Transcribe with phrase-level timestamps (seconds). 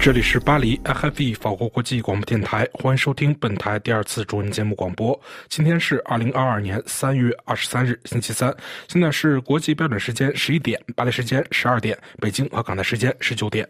[0.00, 5.18] 这里是巴黎 FFE 法国国际广播电台，欢迎收听本台第二次中文节目广播。
[5.48, 8.54] 今天是二零二二年三月二十三日，星期三，
[8.86, 13.66] 现在是国际标准时间十一点，巴黎时间十二点，北京和港台时间十九点。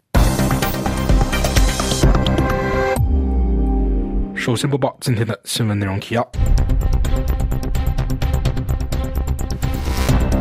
[4.34, 6.29] 首先播报今天的新闻内容提要。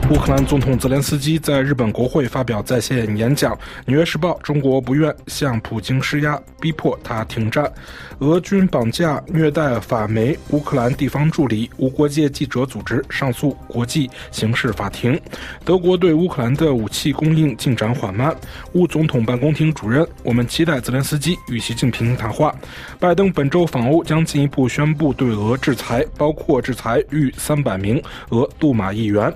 [0.09, 3.55] 乌克兰总统泽连斯基在日本国会发表在线演讲。
[3.85, 7.71] 《纽约时报》：中国不愿向普京施压，逼迫他停战。
[8.19, 15.19] 俄军绑架、虐待法媒乌克兰地方助理，无国界记者组织上诉国际刑事法庭。
[15.65, 18.35] 德国对乌克兰的武器供应进展缓慢。
[18.73, 22.53] 乌总统办公厅主任：我们期待泽连斯基与习近平谈话。
[22.99, 29.33] 拜登本周访欧将进一步宣布对俄制裁，包括制裁逾三百名俄杜马议员。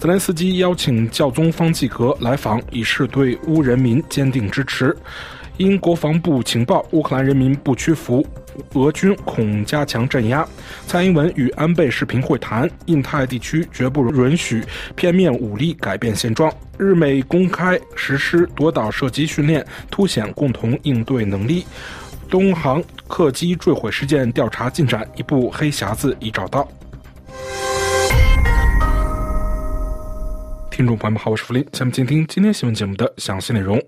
[0.00, 0.15] 泽连。
[0.18, 4.96] 斯基邀请教宗方济各来访，以示对乌人民坚定支持。
[5.56, 8.26] 因国防部情报，乌克兰人民不屈服，
[8.74, 10.46] 俄军恐加强镇压。
[10.86, 14.62] 蔡英文与安倍视频会谈，印太地区绝不允许
[14.94, 16.52] 片面武力改变现状。
[16.76, 21.64] 日美公开实施夺岛射击训练，凸显共同应对能力。
[22.28, 26.68] 东航客机坠毁事件调查进展，一部黑匣子已找到。
[30.76, 33.82] 听众朋友们好，我是福林，下面请听今天新闻节目的详细内容。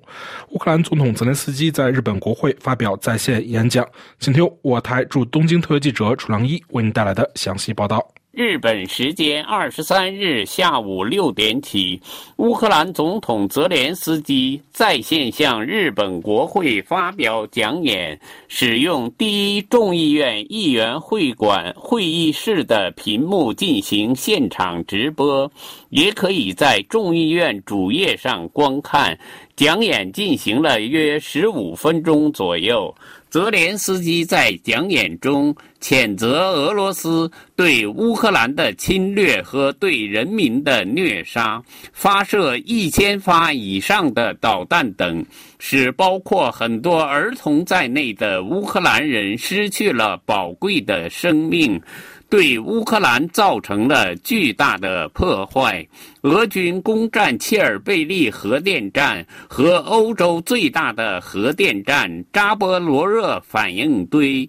[0.53, 3.86] 乌克兰总统泽连斯基在日本国会发表在线演讲，
[4.19, 8.03] 请听我台驻东京特约记者楚良一为您带来的详细报道。
[8.39, 12.00] 日本时间二十三日下午六点起，
[12.36, 25.50] 乌克兰总统泽连斯基在线向日本国会发表讲演，使用第一众议院议员会馆会议室的屏幕进行现场直播，
[25.89, 29.19] 也可以在众议院主页上观看。
[29.56, 32.95] 讲演进行了约十五分钟左右。
[33.30, 41.62] 泽连斯基在讲演中谴责俄罗斯对乌克兰的侵略和对人民的虐杀，
[41.92, 45.24] 发射一千发以上的导弹等，
[45.58, 51.80] 使包括很多儿童在内的乌克兰人失去了宝贵的生命。
[52.28, 55.86] 对乌克兰造成了巨大的破坏。
[56.22, 64.48] 俄军攻占切尔贝利核电站和欧洲最大的核电站扎波罗热反应堆。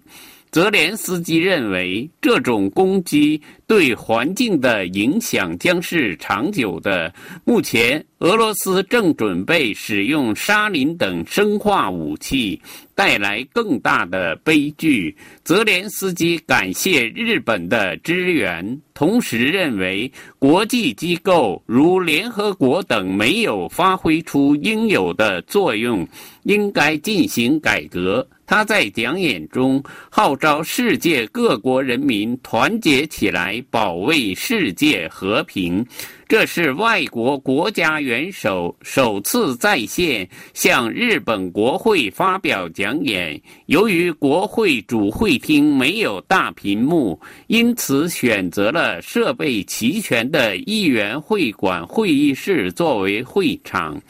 [0.50, 7.14] 泽连斯基认为，这种攻击对环境的影响将是长久的。
[7.44, 12.60] 目前，俄罗斯正准备使用沙林等生化武器，
[13.00, 15.16] 带来更大的悲剧。
[15.42, 26.06] 泽连斯基感谢日本的支援，同时认为国际机构如联合国等没有发挥出应有的作用，
[26.42, 28.28] 应该进行改革。
[28.46, 35.82] 他在讲演中号召世界各国人民团结起来，保卫世界和平。
[36.30, 43.42] 这是外国国家元首首次在线向日本国会发表讲演。
[43.66, 54.00] 由于国会主会厅没有大屏幕，因此选择了设备齐全的议员会馆会议室作为会场。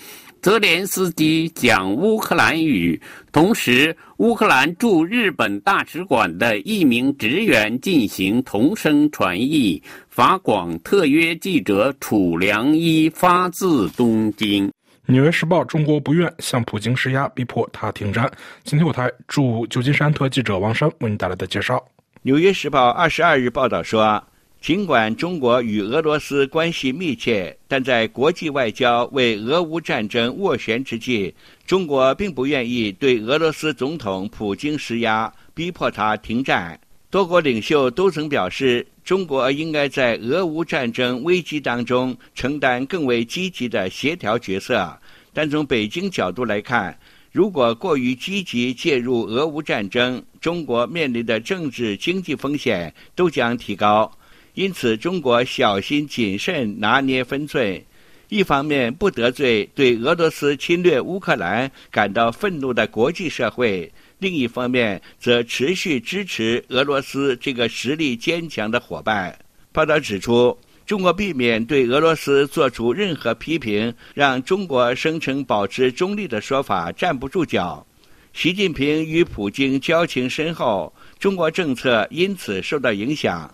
[0.42, 2.98] 泽连斯基讲乌克兰语，
[3.30, 9.82] 同时，乌克兰驻日本大使馆的一名职员进行同声传译。
[10.08, 14.66] 法广特约记者楚良一发自东京。
[15.04, 18.30] 《纽约时报》：中国不愿向普京施压，逼迫他停战。
[18.64, 21.76] 今天我台驻旧金山特记者王山为您带来的介绍。
[22.22, 24.22] 《纽约时报》二十二日报道说。
[24.60, 31.34] 尽管中国与俄罗斯关系密切，但在国际外交为俄乌战争斡旋之际，
[31.66, 36.78] 中国并不愿意对俄罗斯总统普京施压，逼迫他停战。
[37.08, 44.94] 多国领袖都曾表示，中国应该在俄乌战争危机当中承担更为积极的协调角色。
[45.32, 46.96] 但从北京角度来看，
[47.32, 54.12] 如果过于积极介入俄乌战争，中国面临的政治经济风险都将提高。
[54.54, 57.80] 因此，中国小心谨慎拿捏分寸，
[58.28, 69.38] 一方面不得罪对俄罗斯侵略乌克兰感到愤怒的国际社会，另一方面则持续支持俄罗斯这个实力坚强的伙伴。
[69.72, 77.86] 报道指出，中国避免对俄罗斯做出任何批评，让中国声称保持中立的说法站不住脚。
[78.32, 83.52] 习近平与普京交情深厚，中国政策因此受到影响。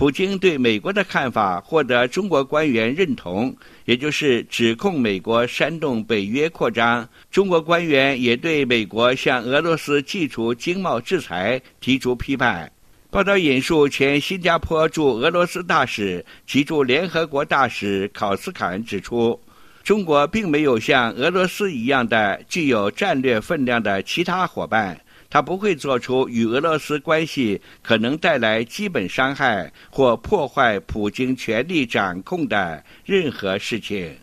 [0.00, 3.54] 普京对美国的看法获得中国官员认同，
[3.84, 7.06] 也就是指控美国煽动北约扩张。
[7.30, 12.72] 中国官员也对美国向俄罗斯寄出经贸制裁提出批判。
[13.10, 19.38] 报道引述前新加坡驻俄罗斯大使及驻联合国大使考斯坎指出，
[19.82, 24.98] 中国并没有像俄罗斯一样的具有战略分量的其他伙伴。
[25.30, 34.14] 他不会做出与俄罗斯关系可能带来基本伤害或破坏普京权力掌控的任何事情。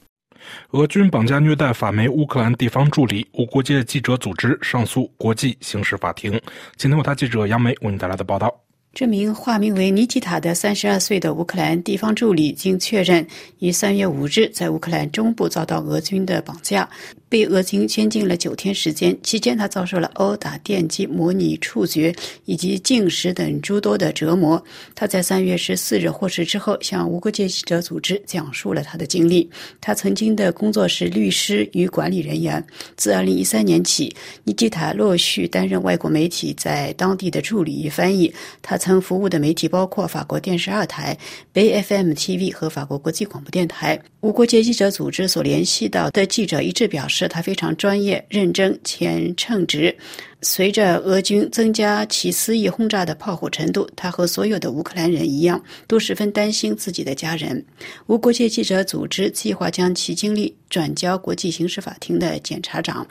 [0.71, 6.31] 俄军绑架虐待法媒乌克兰地方助理，无国界记者组织上诉国际刑事法庭。
[6.75, 8.53] 今天，我台记者杨梅为您带来的报道。
[8.93, 13.27] 这名化名为尼基塔的三十二岁的乌克兰地方助理，经确认
[13.59, 16.89] 于三月五日在乌克兰中部遭到俄军的绑架。
[17.29, 22.15] 被俄军监禁了九天时间，期间他遭受了殴打、电击、模拟处决
[22.45, 24.63] 以及禁食等诸多的折磨。
[24.95, 29.49] 他在三月十四日获释之后，向无国界记者组织讲述了他的经历。
[29.81, 32.65] 他曾经的工作是律师与管理人员。
[32.95, 34.15] 自二零一三年起，
[34.45, 38.33] 尼基塔陆续担任外国媒体在当地的助理与翻译。
[38.61, 41.17] 他曾服务的媒体包括法国电视二台、
[41.51, 43.99] 北 FM TV 和法国国际广播电台。
[44.21, 47.16] 无国界记者组织所联系到的记者一致表示。
[47.17, 49.97] 是他非常专业、认真且称职。
[50.41, 57.65] 随着俄军增加其肆意轰炸的炮火程度，他和所有的乌克兰人一样，都十分担心自己的家人。
[58.05, 63.05] 无国界记者组织计划将其经历转交国际刑事法庭的检察长。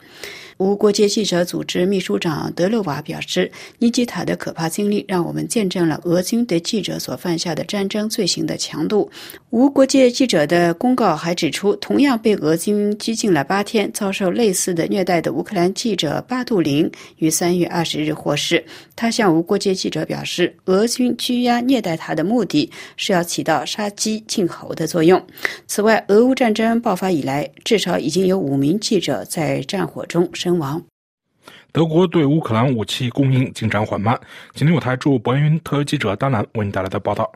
[0.57, 9.07] 无国界记者组织秘书长德勒瓦表示：“尼基塔的可怕经历让我们见证了俄军对记者所犯下的战争罪行的强度。”
[9.51, 18.63] 无国界记者的公告还指出，同样被俄军拘禁了八天、遭受类似的虐待的乌克兰记者巴杜林于三月二十日获释。
[18.95, 25.21] 他向无国界记者表示，俄军拘押虐待他的目的是要起到杀鸡儆猴的作用。
[25.67, 30.29] 此外，俄乌战争爆发以来，至少已经有五名记者在战火中。
[30.33, 30.83] 身亡。
[31.71, 34.19] 德国对乌克兰武器供应进展缓慢。
[34.53, 37.31] 今天，有台驻伯恩特约记者丹兰为您带来的报道：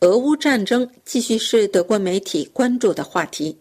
[0.00, 3.56] 俄乌战争继续是德国媒体关注的话题。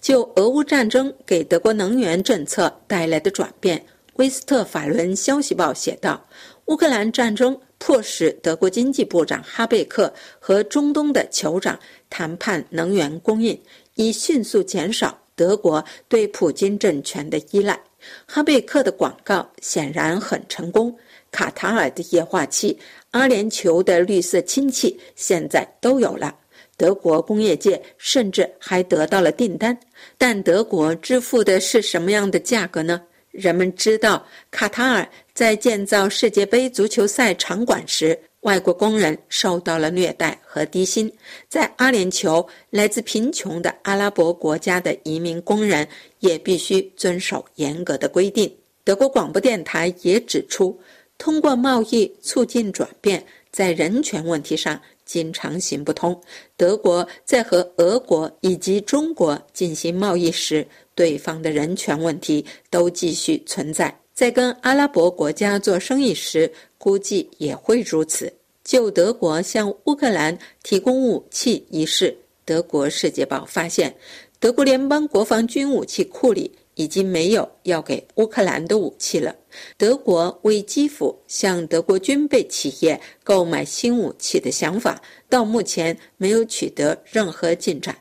[0.00, 3.82] 就俄乌战争给德国能源政策带来的转变，
[4.18, 6.26] 威斯特法伦消息报写道：
[6.66, 11.78] 乌克兰战争迫使德国经济部长哈贝克和中东的酋长
[12.08, 13.58] 谈判能源供应，
[13.94, 17.78] 以迅速减少德国对普京政权的依赖。
[18.24, 20.96] 哈贝克的广告显然很成功。
[21.30, 22.78] 卡塔尔的液化气、
[23.10, 26.34] 阿联酋的绿色氢气现在都有了。
[26.78, 29.78] 德国工业界甚至还得到了订单。
[30.16, 33.02] 但德国支付的是什么样的价格呢？
[33.36, 38.18] 人们知道，卡塔尔在建造世界杯足球赛场馆时。
[38.42, 41.12] 外国工人受到了虐待和低薪，
[41.48, 45.88] 在阿联酋，来自贫穷的阿拉伯国家的移民工人
[46.20, 48.56] 也必须遵守严格的规定。
[48.84, 50.78] 德国广播电台也指出，
[51.18, 56.20] 通过贸易促进转变，在人权问题上经常行不通。
[56.56, 60.64] 德国在和俄国以及中国进行贸易时，
[60.96, 63.96] 对方的人权问题都继续存在。
[64.12, 68.32] 在跟阿拉伯国家做生意时，估计也会如此。
[68.64, 73.94] 就德国向乌克兰提供武器一事，德国《世界报》发现，
[74.40, 79.36] 德国联邦国防军武器库里已经没有要给乌克兰的武器了。
[79.76, 87.96] 德国为基辅向德国军备企业购买新武器的想法，到目前没有取得任何进展。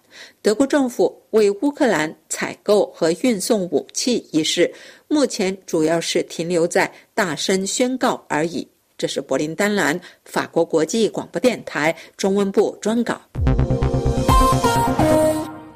[0.46, 4.72] 德国政府为乌克兰采购和运送武器一事，
[5.08, 8.68] 目前主要是停留在大声宣告而已。
[8.96, 13.20] 这是柏林丹兰法国国际广播电台中文部专稿。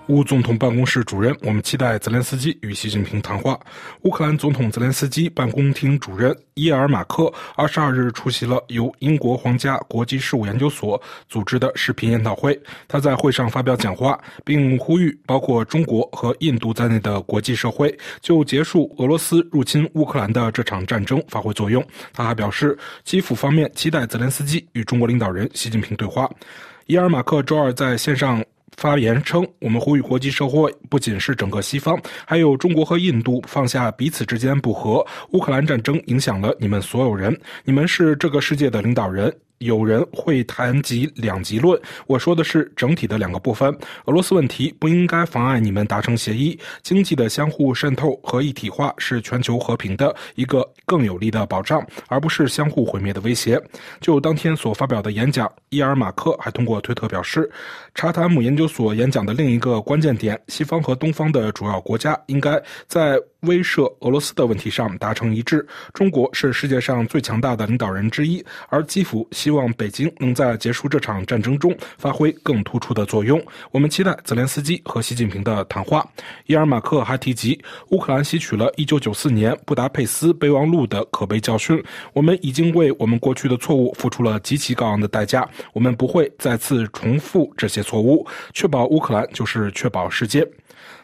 [0.10, 3.60] 乌总统办公室主任，我们期待泽连斯基与习近平谈话。
[4.02, 12.60] 乌克兰总统泽连斯基办公厅主任伊尔马克二十二日出席了由英国皇家国际事务研究所组织的视频研讨会。
[12.88, 21.86] 他在会上发表讲话，并呼吁包括中国和印度在内的国际社会就结束俄罗斯入侵乌克兰的这场战争发挥作用。
[22.14, 26.28] 他还表示，基辅方面期待泽连斯基与中国领导人习近平对话。
[26.88, 28.44] 伊尔马克周二在线上。
[28.80, 35.06] 发言称：“我们呼吁国际社会，不仅是整个西方，还有中国和印度，放下彼此之间不和。
[35.32, 39.36] 乌克兰战争影响了你们所有人，你们是这个世界的领导人。
[39.58, 43.70] 有人会谈及两极论，我说的是整体的两个部分。
[44.06, 46.58] 俄罗斯问题不应该妨碍你们达成协议。
[46.82, 53.62] 经济的相互渗透和一体化是全球和平的一个更有力的保障，而不是相互毁灭的威胁。
[54.02, 57.48] 就当天所发表的演讲，伊尔马克还通过推特表示，
[57.94, 63.20] 查塔姆研究所演讲的另一个关键点：西方和东方的主要国家应该在。
[63.44, 65.66] 威慑俄罗斯的问题上达成一致。
[65.94, 73.42] 中国是世界上最强大的领导人之一，而基辅希望北京能在结束这场战争中发挥更突出的作用。
[73.72, 76.06] 我们期待泽连斯基和习近平的谈话。
[76.48, 77.58] 伊尔马克还提及，
[77.92, 81.84] 乌克兰吸取了1994年布达佩斯备忘录的可悲教训。
[82.14, 88.26] 我们已经为我们过去的错误付出了极其高昂的代价，我们不会再次重复这些错误。
[88.54, 90.48] 确保乌克兰就是确保世界。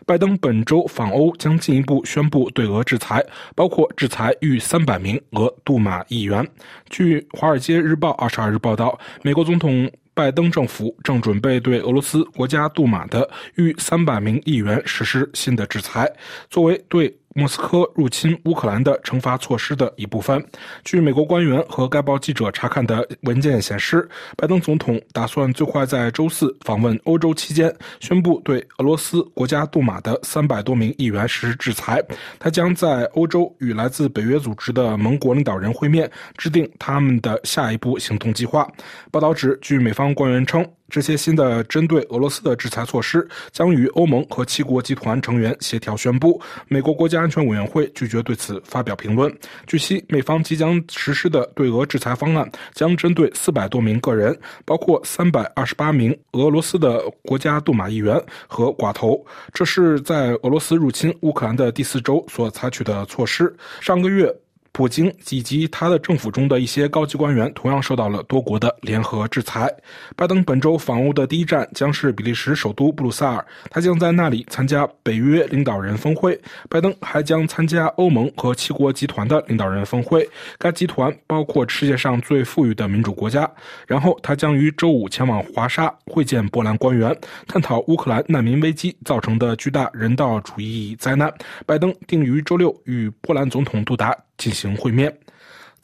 [0.06, 6.48] 拜登本周访欧将进一步宣布对俄制裁，包括制裁逾三百名俄杜马议员。
[6.90, 16.12] 据《华尔街日报》二十二日报道，美国总统拜登政府正准备对俄罗斯国家杜马的逾三百名议员实施新的制裁，
[16.50, 17.12] 作为对。
[17.38, 20.42] 莫斯科入侵乌克兰的惩罚措施的一部分。
[20.86, 32.02] 据美国官员和该报记者查看的文件显示，拜登总统打算最快在周四访问欧洲期间，宣布对俄罗斯国家杜马的三百多名议员实施制裁。
[32.40, 38.66] 他将在欧洲与来自北约组织的盟国领导人会面，制定他们的下一步行动计划。
[39.12, 40.66] 报道指，据美方官员称。
[40.96, 46.42] 这些新的针对俄罗斯的制裁措施将与欧盟和七国集团成员协调宣布。
[46.70, 49.30] 美国国家安全委员会拒绝对此发表评论。
[49.68, 54.34] 据悉，美方即将实施的对俄制裁方案将针对四百多名个人，
[54.64, 59.22] 包括三百二十八名俄罗斯的国家杜马议员和寡头。
[59.52, 63.54] 这是在俄罗斯入侵乌克兰的第四周所采取的措施。
[63.82, 64.34] 上个月。
[64.76, 69.74] 普京以及他的政府中的一些高级官员同样受到了多国的联合制裁。
[70.18, 76.38] 拜登本周访欧的第一站将是比利时首都布鲁塞尔，他将在那里参加北约领导人峰会。
[76.70, 83.50] 拜登还将参加欧盟和七国集团的领导人峰会，该集团包括世界上最富裕的民主国家。
[83.88, 87.18] 然后他将于周五前往华沙会见波兰官员，
[87.48, 91.34] 探讨乌克兰难民危机造成的巨大人道主义灾难。
[91.66, 94.14] 拜登定于周六与波兰总统杜达。
[94.38, 95.18] 进行会面。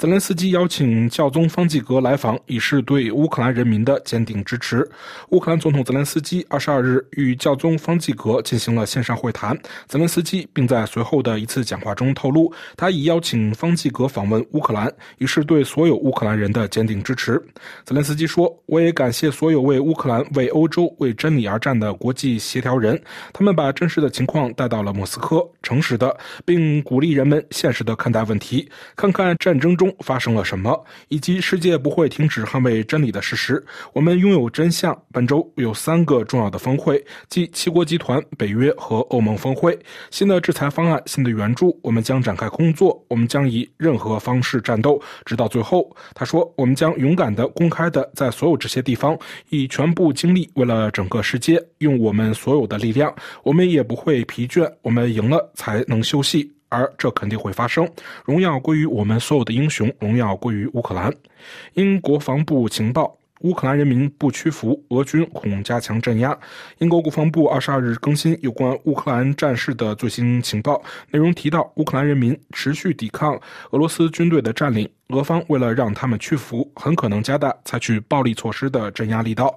[0.02, 4.84] 泽连斯基邀请教宗方济各来访，以示对乌克兰人民的坚定支持。
[5.30, 9.56] 乌克兰总统泽连斯基二十二日与教宗方济各进行了线上会谈。
[9.88, 17.40] 泽连斯基并在随后的一次讲话中透露，他已邀请方济各访问乌克兰，以示对所有乌克兰人的坚定支持。
[17.86, 23.00] 泽连斯基说：“我也感谢所有为乌克兰、为欧洲、为真理而战的国际协调人，
[23.32, 33.64] 他们把真实的情况带到了莫斯科，诚实的，并鼓励人们现实的看待问题，看看战争中。”发生了什么，以及世界不会停止捍卫真理的事实。
[33.94, 34.98] 我们拥有真相。
[35.12, 39.78] 本周有三个重要的峰会，即七国集团、北约和欧盟峰会。
[40.10, 43.04] 新的制裁方案、新的援助，我们将展开工作。
[43.08, 45.94] 我们将以任何方式战斗，直到最后。
[46.14, 49.18] 他说：“我们将勇敢的、公开的，在所有这些地方，
[49.50, 53.14] 以全部精力，为了整个世界，用我们所有的力量。
[53.44, 54.72] 我们也不会疲倦。
[54.82, 57.88] 我们赢了才能休息。”而这肯定会发生。
[58.24, 61.14] 荣耀归于我们所有的英雄，荣耀归于乌克兰。
[61.74, 66.38] 英国防部情报，乌克兰人民不屈服，俄军恐加强镇压。
[66.78, 73.40] 英国国防部二十二日更新有关乌克兰战事的最新情报，内容提到，乌克兰人民持续抵抗
[73.72, 79.54] 俄罗斯军队的占领，俄方为了让他们屈服，很可能加大采取暴力措施的镇压力道。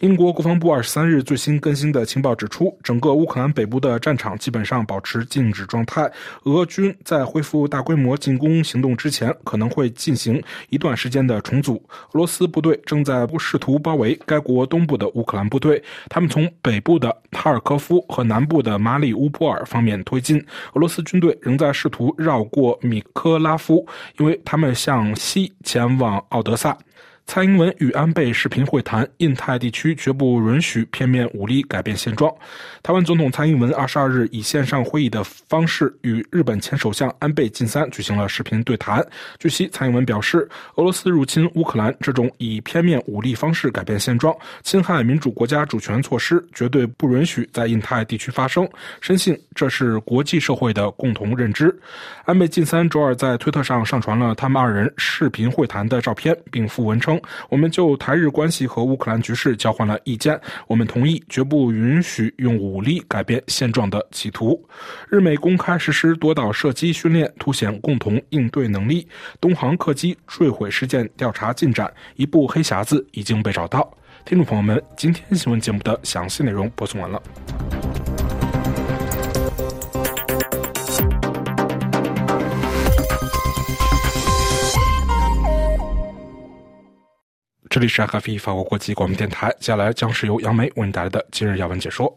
[0.00, 6.10] 英国国防部二十三日最新更新的情报指出，整个乌克兰北部的战场基本上保持静止状态。
[6.44, 11.74] 俄军在恢复大规模进攻行动之前，可能会进行一段时间的重组。
[12.12, 20.38] 俄罗斯部队正在试图包围该国东部的乌克兰部队，他们从北部的哈尔科夫和南部的马里乌波尔方面推进。
[20.72, 23.86] 俄罗斯军队仍在试图绕过米科拉夫，
[24.18, 26.74] 因为他们向西前往奥德萨。
[27.30, 32.28] 蔡英文与安倍视频会谈，印太地区绝不允许片面武力改变现状。
[32.82, 39.00] 台湾总统蔡英文二十二日以线上会议的方式与日本前首相安倍晋三举行了视频对谈。
[39.38, 40.38] 据悉，蔡英文表示，
[40.74, 44.34] 俄罗斯入侵乌克兰这种以片面武力方式改变现状、
[44.64, 48.68] 侵害民主国家主权措施，绝对不允许在印太地区发生。
[49.00, 51.72] 深信这是国际社会的共同认知。
[52.24, 57.19] 安倍晋三周二在推特上上传了他们二人视频会谈的照片，并附文称。
[57.48, 64.62] 我们就台日关系和乌克兰局势交换了意见，我们同意绝不允许用武力改变现状的企图。
[65.08, 69.06] 日美公开实施多岛射击训练，凸显共同应对能力。
[69.40, 73.90] 东航客机坠毁事件调查进展，一部黑匣子已经被找到。
[74.24, 77.99] 听众朋友们，今天新闻节目的详细内容播送完了。
[87.70, 92.12] 这里是 f 菲法国国际广播电台，接下来将是由杨梅为您带来的今日要闻解说。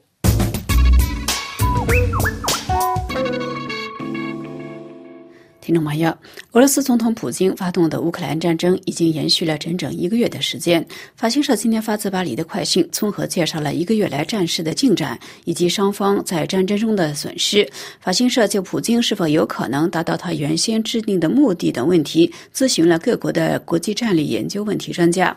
[5.64, 6.10] 听众朋友，
[6.52, 10.86] 俄罗斯总统普京发动的乌克兰战争已经延续了整整一个月的时间。
[11.16, 17.66] 法新社今天发自巴黎的快讯，综合介绍了一个月来战事的进展以及双方在战争中的损失。
[18.02, 25.34] 法新社就普京是否有可能达到他原先制定的目的等问题，咨询了各国的国际战略研究问题专家。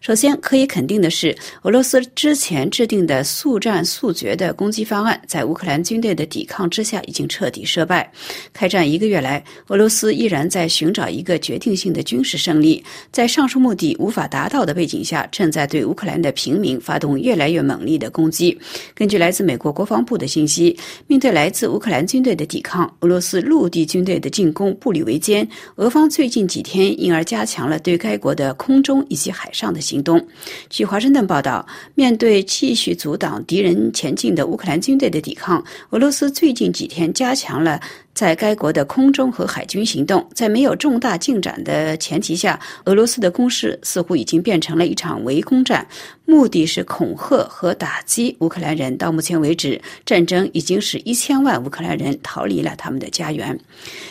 [0.00, 8.08] 首先，可以肯定的是，俄罗斯之前制定的速战速决的攻击方案，在乌克兰军队的抵抗之下已经彻底失败。
[8.52, 18.56] 开战一个月来，俄罗斯依然在寻找一个决定性的军事胜利，在上述目的无法达到的背景下，正在对乌克兰的平民发动越来越猛烈的攻击。
[18.94, 25.48] 根据来自美国国防部的信息，面对来自乌克兰军队的抵抗，俄罗斯陆地军队的进攻步履维艰。
[25.76, 30.22] 俄方最近几天因而加强了对该国的空中以及海上的行动。
[30.68, 37.80] 据华盛顿报道，面对继续阻挡敌人前进的乌克兰军队的抵抗，俄罗斯最近几天加强了。
[38.14, 45.86] 在该国的空中和海军行动，在没有重大进展的前提下，俄罗斯的攻势似乎已经变成了一场围攻战。
[46.26, 48.96] 目的是恐吓和打击乌克兰人。
[48.96, 53.58] 到目前为止，战争已经使一千万乌克兰人逃离了他们的家园。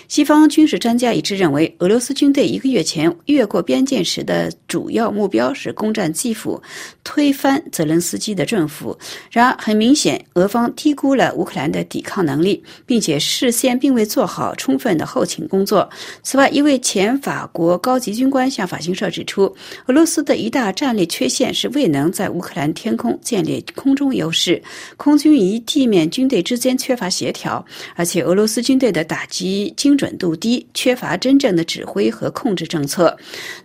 [0.08, 6.62] 西方军事专家一致认为，俄罗斯军队一个月前越过边界时的主要目标是攻占基辅，
[7.04, 8.96] 推翻泽连斯基的政府。
[9.32, 15.90] 然而，很明显，俄方低估了乌克兰的抵抗能力，并且事先并未做好充分的后勤工作。
[16.22, 19.44] 此外，一位前法国高级军官向法新社指出，
[19.88, 22.04] 俄罗斯的一大战略缺陷是未能。
[22.14, 24.62] 在乌克兰天空建立空中优势，
[24.98, 33.18] 空军与地面军队之间缺乏协调，而且俄罗斯军队的打击精准度低，缺乏真正的指挥和控制政策。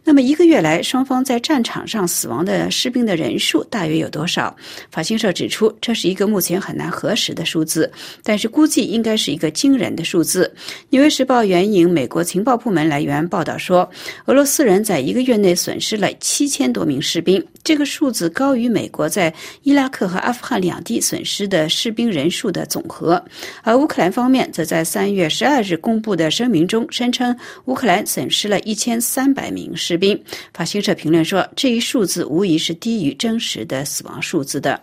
[0.03, 4.57] 那么一个月来，双方在战场上死亡的士兵的人数大约有多少？
[4.91, 7.91] 法新社指出，这是一个目前很难核实的数字，
[8.23, 10.53] 但是估计应该是一个惊人的数数字。
[10.91, 13.89] 纽约时报援引美国情报部门来源报道说，
[14.25, 18.29] 俄罗斯人在一个月内损失了七千多名士兵，这个数字。
[18.31, 23.25] 高于美国在伊拉克和阿富汗两地损失的士兵人数的总和，
[23.63, 30.21] 而乌克兰方面则在三月十二日公布的声明中声称，乌克兰损失了一千三百名士兵。
[30.53, 34.81] 法新社评论说，这一数字无疑是低于真实的死亡数字的。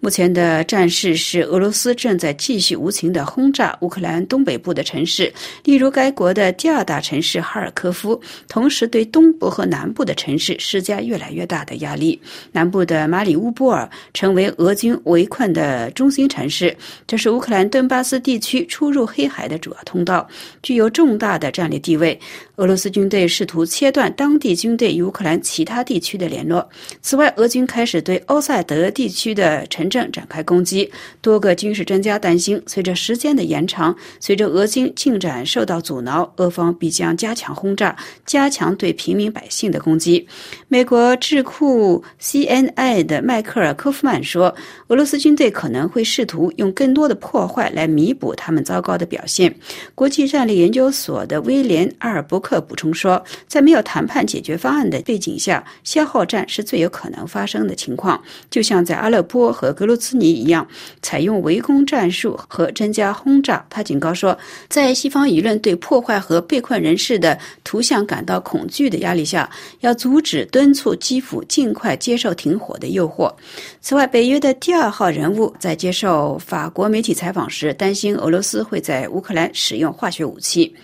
[0.00, 5.32] 目前的战事是俄罗斯正在继续无情的轰炸乌克兰东北部的城市，
[5.64, 12.20] 例如该国的第二大城市哈尔科夫，同时对东部和南部的城市施加越来越大的压力。
[12.52, 12.82] 南部。
[12.84, 20.28] 的马里乌波尔成为俄军围困的中心城市，这是乌克兰顿巴斯地区出入黑海的主要通道，
[20.64, 22.18] 具有重大的战略地位。
[22.56, 26.68] 俄罗斯军队试图切断当地军队与乌克兰其他地区的联络。
[27.00, 30.90] 此外，俄军开始对欧塞德地区的城镇展开攻击。
[31.20, 40.26] 多个军事专家担心，随着时间的延长，随着俄军进展受到阻挠，俄方必将加强轰炸，加强对平民百姓的攻击。
[40.68, 44.54] 美国智库 CNI 的迈克尔·科夫曼说
[44.88, 49.54] ：“俄罗斯军队可能会试图用更多的破坏来弥补他们糟糕的表现。”
[49.94, 58.22] 国际战略研究所的威廉·阿尔伯克补充说：“在没有谈判解决方案的背景下，消耗战是最有可能发生的情况。
[58.50, 60.66] 就像在阿勒颇和格鲁兹尼一样，
[61.00, 64.36] 采用围攻战术和增加轰炸。”他警告说
[64.68, 69.48] ：“在西方舆论对破坏和被困人士的图像感到恐惧的压力下，
[69.80, 73.32] 要阻止敦。”促基辅尽快接受停火的诱惑。
[73.80, 80.74] 此外，北约的第二号人物在接受法国媒体采访时，担心俄罗斯会在乌克兰使用化学武器。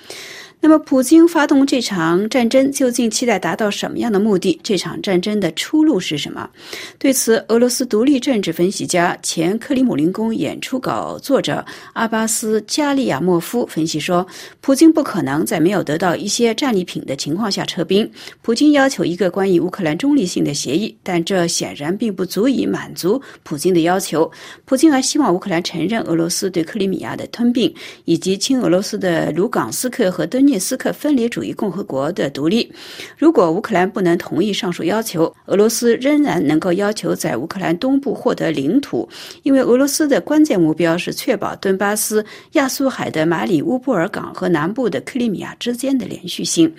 [0.61, 4.59] 那么，普京发动这场战争究竟期待达到什么样的目的？
[4.65, 6.51] 这场战争的出路是什么？
[6.99, 14.27] 对此，俄罗斯独立政治分析家、前克里姆林宫演出稿作者阿巴斯·加利亚莫夫分析说
[14.61, 18.11] ：“普京不可能在没有得到一些战利品的情况下撤兵。
[18.43, 24.29] 普京要求一个关于乌克兰中立性的协议，但这显然并不足以满足普京的要求。
[24.65, 27.73] 普京还希望乌克兰承认俄罗斯对克里米亚的吞并，
[28.07, 32.73] 以及亲俄罗斯的卢冈斯克和敦。”涅斯克分离主义共和国的独立。
[33.17, 39.09] 如果乌克兰不能同意上述要求，俄罗斯仍然能够要求在乌克兰东部获得领土，
[39.43, 46.75] 因为俄罗斯的关键目标是确保顿巴斯、亚速海的马里乌波尔港和南部的克里米亚之间的连续性。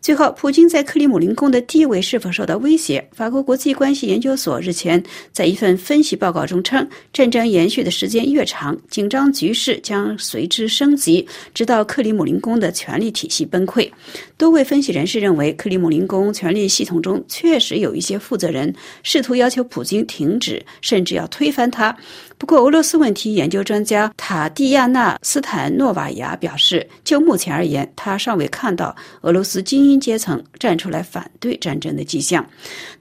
[0.00, 3.04] 最后，普京在克里姆林宫的地位是否受到威胁？
[3.12, 13.90] 法国国际关系研究所日前在一份分析报告中称，战争延续的时间越长，紧张局势将随之升级，直到克里姆林宫的权力体系崩溃。
[14.36, 21.94] 多位分析人士认为，克里姆林宫权力系统中确实有一些负责人试图要求普京停止，甚至要推翻他。
[22.38, 32.48] 不过，俄罗斯问题研究专家塔蒂亚娜·斯坦诺瓦娅表示，就目前而言，他尚未看到俄罗斯精英阶层站出来反对战争的迹象。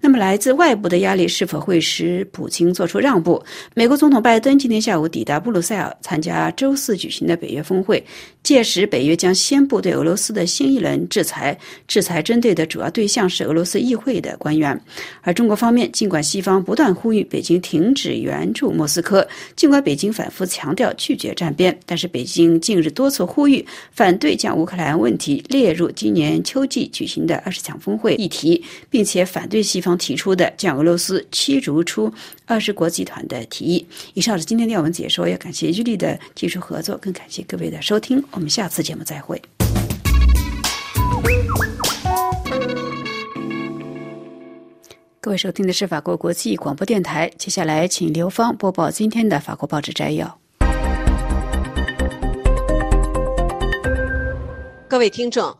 [0.02, 3.42] 那么，来自外部的压力是否会使普京做出让步？
[3.76, 8.04] 美国总统拜登今天下午抵达布鲁塞尔，参加周四举行的北约峰会。
[8.42, 11.56] 届时，北约将宣布对俄罗斯的新一轮制裁，
[11.88, 14.80] 制裁针对的主要对象是俄罗斯议会的官员。
[15.22, 19.27] 而中国方面，尽管西方不断呼吁北京停止援助莫斯科。
[19.56, 32.12] 尽管北京反复强调拒绝站边，但是北京近日多次呼吁反对将乌克兰问题列入今年秋季举行的二十强峰会议题，并且反对西方提出的将俄罗斯驱逐出
[32.46, 33.86] 二十国集团的提议。
[34.14, 38.24] 以上是今天的要闻解说，也感谢玉丽的技术合作，更感谢各位的收听。
[38.32, 39.42] 我们下次节目再会。
[45.20, 47.28] 各位收听的是法国国际广播电台。
[47.38, 50.40] 接下来，请刘芳播报今天的法国报纸摘要。
[54.88, 55.58] 各位听众，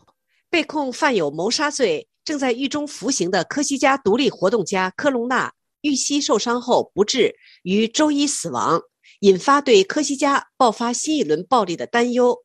[0.48, 8.80] 被控犯有谋杀罪、正在狱中服刑的科西嘉独立活动家科隆纳遇袭受伤后不治，于周一死亡，
[9.20, 12.36] 引发对科西嘉爆发新一轮暴力的担忧。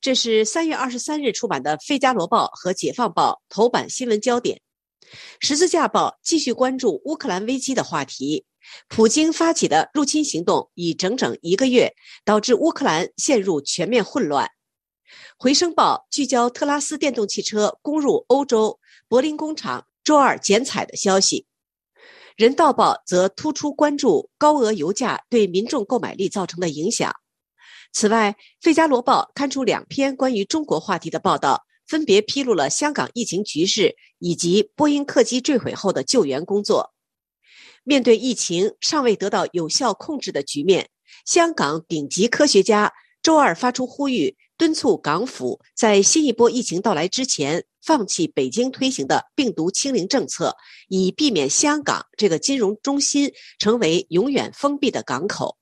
[0.00, 4.60] 这是三月二十三日出版的《费加罗报》和《解放报》头版新闻焦点。
[5.40, 8.44] 十字架报继续关注乌克兰危机的话题。
[8.88, 11.94] 普京发起的入侵行动已整整一个月，
[12.24, 14.50] 导致乌克兰陷入全面混乱。
[15.38, 21.46] 回声报聚焦特拉斯电动汽车攻入欧洲，柏林工厂周二剪彩的消息。
[22.36, 27.12] 人道报则突出关注高额油价对民众购买力造成的影响。
[27.92, 31.64] 此外，费加罗报刊出两篇关于中国话题的报道。
[31.88, 36.92] 分别披露了香港疫情局势以及波音客机坠毁后的救援工作。
[37.82, 40.90] 面对疫情尚未得到有效控制的局面，
[41.24, 50.54] 香港顶级科学家周二发出呼吁，敦促港府在新一波疫情到来之前放弃北京推行的病毒清零政策，
[50.88, 55.56] 以避免香港这个金融中心成为永远封闭的港口。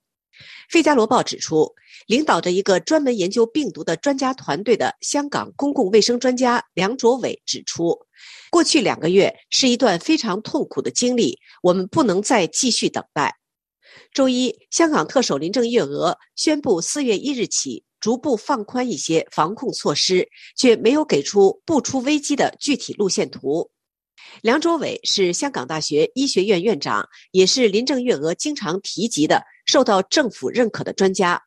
[0.73, 1.73] 《费加罗报》指出，
[2.07, 7.99] 领导着一个专门研究病毒的专家团队的香港公共卫生专家梁卓伟指出，
[8.49, 13.35] 过去两个月是一段非常痛苦的经历，我们不能再继续等待。
[14.13, 23.69] 周一，香港特首林郑月娥宣布，四月一日起逐步放宽一些防控措施，却没有给出不出危机的具体路线图。
[24.41, 29.43] 梁卓伟是香港大学医学院院长，也是林郑月娥经常提及的。
[29.65, 31.41] 受到政府认可的专家，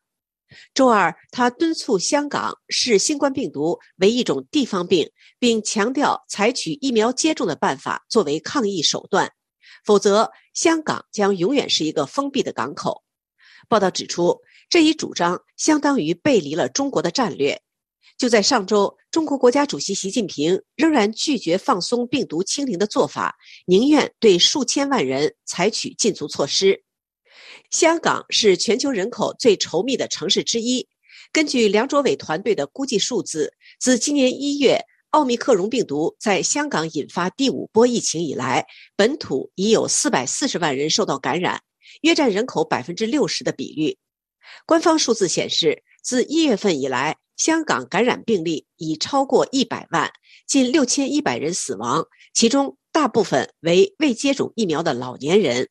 [0.73, 5.09] 周二他敦促香港视新冠病毒为一种地方病，
[5.39, 9.31] 并强调采取疫苗接种的办法作为抗疫手段，
[9.85, 13.03] 否则香港将永远是一个封闭的港口。
[13.69, 17.61] 报道指出，这一主张相当于背离了中国的战略。
[18.17, 23.35] 就在上周，中国国家主席习近平仍然拒绝放松病毒清零的做法，
[23.65, 26.83] 宁愿对数千万人采取禁足措施。
[27.69, 30.87] 香港是全球人口最稠密的城市之一。
[31.31, 34.79] 根据梁卓伟团队的估计数字，自今年一月
[35.11, 38.65] 奥密克戎病毒在香港引发第五波疫情以来，
[38.95, 41.61] 本土已有四百四十万人受到感染，
[42.01, 43.97] 约占人口百分之六十的比率。
[44.65, 50.11] 官方数字显示，自一月份以来，香港感染病例已超过一百万，
[50.47, 55.69] 近六千一百人死亡，其中大部分为未接种疫苗的老年人。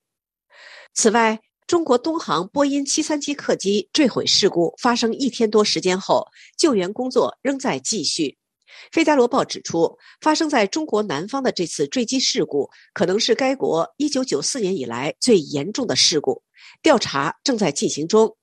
[0.95, 1.41] 此外，
[1.71, 6.27] 中国东航波音737客机坠毁事故发生一天多时间后，
[6.59, 8.25] 救援工作仍在继续。
[8.91, 16.43] 《费加罗报》指出，发生在中国南方的这次坠机事故可能是该国1994年以来最严重的事故，
[16.83, 18.37] 调查正在进行中。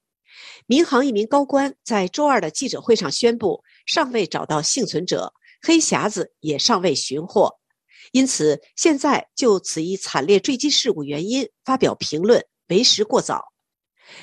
[0.65, 7.59] 民航一名高官在周二的记者会上宣布，尚未找到幸存者，黑匣子也尚未寻获，
[8.13, 12.41] 因此现在就此一惨烈坠机事故原因发表评论。
[12.67, 13.45] 为时过早。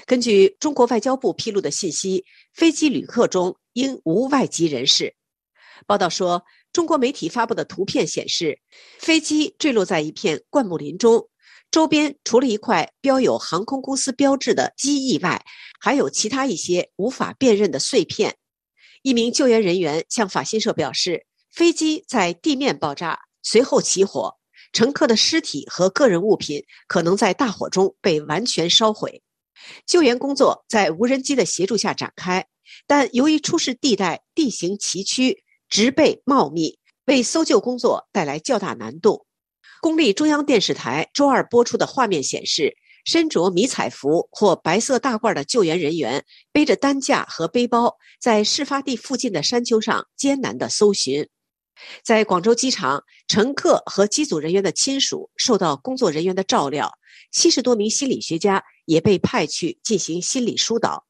[0.07, 5.15] 根据中国外交部披露的信息，飞机旅客中应无外籍人士。
[5.87, 8.59] 报道说，中国媒体发布的图片显示，
[8.99, 11.29] 飞机坠落在一片灌木林中，
[11.71, 15.45] 周边除了一块标有航空公司标志的机翼外，
[15.81, 18.37] 还有其他一些无法辨认的碎片。
[19.03, 24.37] 一名救援人员向法新社表示，飞机在地面爆炸，随后起火，
[24.75, 29.23] 乘客的尸体和个人物品可能在大火中被完全烧毁。
[29.87, 32.45] 救援工作在无人机的协助下展开。
[32.87, 35.37] 但由于出事地带地形崎岖、
[35.69, 39.27] 植被茂密，为搜救工作带来较大难度。
[39.81, 51.29] 公立中央电视台周二播出的画面显示，身着迷彩服或白色大褂的救援人员背着担架和背包，在事发地附近的山丘上艰难地搜寻。
[52.03, 56.93] 在广州机场，乘客和机组人员的亲属受到工作人员的照料，
[57.33, 61.05] 七十多名心理学家也被派去进行心理疏导。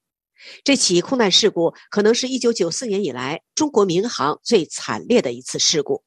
[0.62, 6.04] 这起空难事故可能是一九九四年以来中国民航最惨烈的一次事故。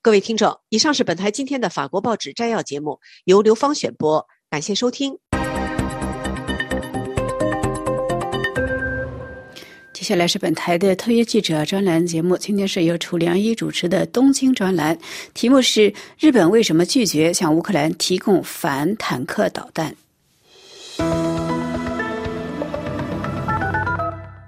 [0.00, 5.18] 各位听众，以上是本台今天的法国报纸摘要节目，由刘芳选播，感谢收听。
[10.08, 14.98] 接下来是本台的特约记者专栏节目，今天是由楚良一主持的东京专栏，
[15.34, 19.94] 题目是日本为什么拒绝向乌克兰提供反坦克导弹。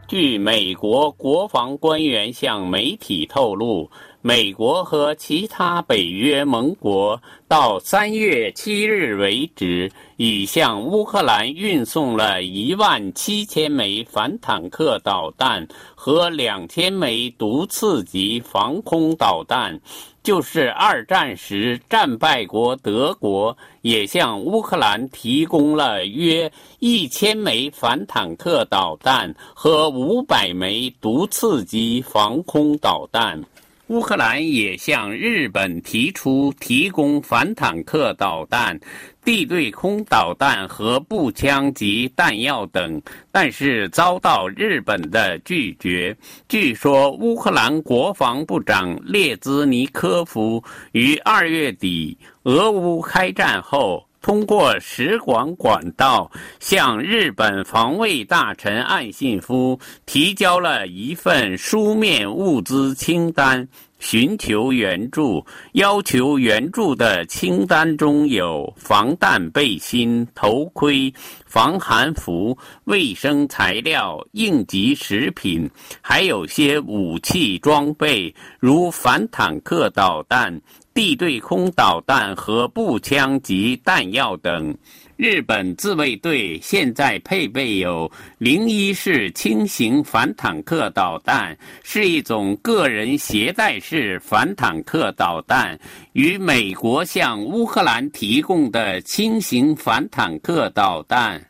[0.08, 3.90] 据美国国防官员向媒体透露，
[4.22, 19.80] 美国和其他北约盟国到三月七日为止，已向乌克兰运送了一万七千枚反坦克导弹和两千枚毒刺级防空导弹。
[20.22, 33.42] 就是二战时战败国德国也向乌克兰提供了约一千枚反坦克导弹和五百枚毒刺级防空导弹。
[33.90, 38.78] 乌克兰也向日本提出提供反坦克导弹、
[39.24, 46.16] 地对空导弹和步枪及弹药等，但是遭到日本的拒绝。
[46.48, 54.06] 据说，乌克兰国防部长列兹尼科夫于二月底俄乌开战后。
[54.22, 63.66] 通过使馆管道向日本防卫大臣岸信夫提交了一份书面物资清单，
[63.98, 65.44] 寻求援助。
[65.72, 71.12] 要求援助的清单中有防弹背心、头盔、
[71.46, 75.68] 防寒服、卫生材料、应急食品，
[76.02, 80.60] 还有些武器装备，如反坦克导弹。
[80.92, 84.76] 地对空导弹和步枪及弹药等。
[85.16, 95.78] 日本自卫队现在配备有零一式轻型反坦克导弹，是一种个人携带式反坦克导弹，
[96.14, 101.49] 与美国向乌克兰提供的轻型反坦克导弹。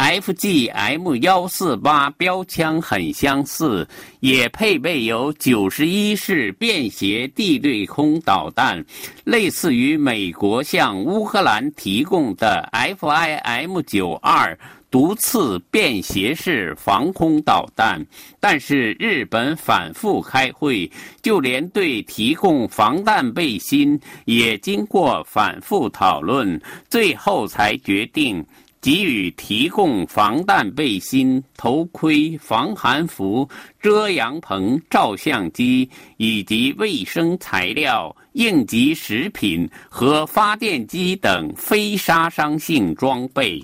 [0.00, 3.86] FGM 幺四八标枪很相似，
[4.20, 8.82] 也配备有九十一式便携地对空导弹，
[9.24, 14.58] 类似于美国向乌克兰提供的 FIM 九二
[14.90, 18.02] 毒刺便携式防空导弹。
[18.40, 26.58] 但是日本反复开会，就连对提供防弹背心也经过反复讨论，
[26.88, 28.42] 最后才决定。
[28.80, 33.46] 给予提供防弹背心、头盔、防寒服、
[33.78, 43.62] 遮阳棚、照相机以及卫生材料、应急食品和发电机等非杀伤性装备。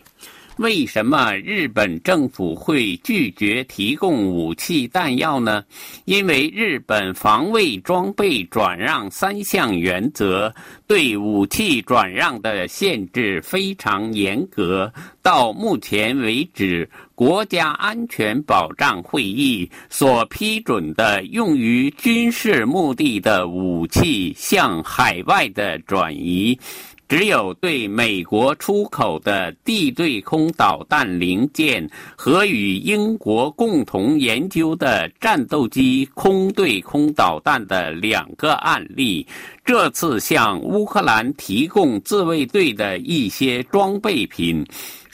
[0.56, 5.62] 为什么日本政府会拒绝提供武器弹药呢？
[6.06, 10.54] 因为日本防卫装备转让三项原则
[10.86, 14.90] 对武器转让的限制非常严格。
[15.20, 26.58] 到目前为止，国家安全保障会议所批准的用于军事目的的武器向海外的转移。
[27.08, 39.26] 只有对美国出口的地对空导弹零件和与英国共同研究的战斗机空对空导弹的两个案例，
[39.64, 44.64] 这次向乌克兰提供自卫队的一些装备品。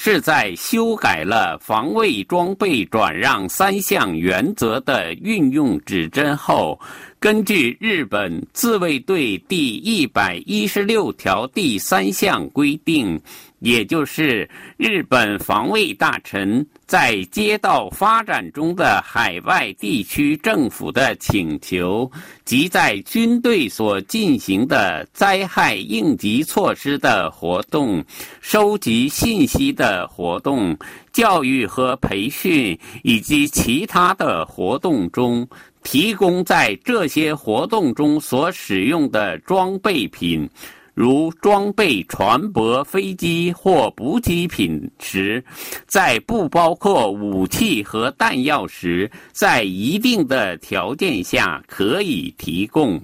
[0.05, 6.77] 是在修改了防卫装备转让三项原则的运用指针后，
[7.23, 13.17] 根据日本自卫队第一百一十六条第三项规定，
[13.61, 22.11] 也就是日本防卫大臣在接到发展中的海外地区政府的请求，
[22.45, 28.05] 及在军队所进行的灾害应急措施的活动、
[28.41, 30.77] 收集信息的活动、
[31.13, 35.47] 教育和培训以及其他的活动中，
[35.83, 40.49] 提供在这些活动中所使用的装备品。
[40.95, 45.43] 如装备船舶、飞机或补给品时，
[45.87, 53.01] 在不包括武器和弹药时，在一定的条件下可以提供；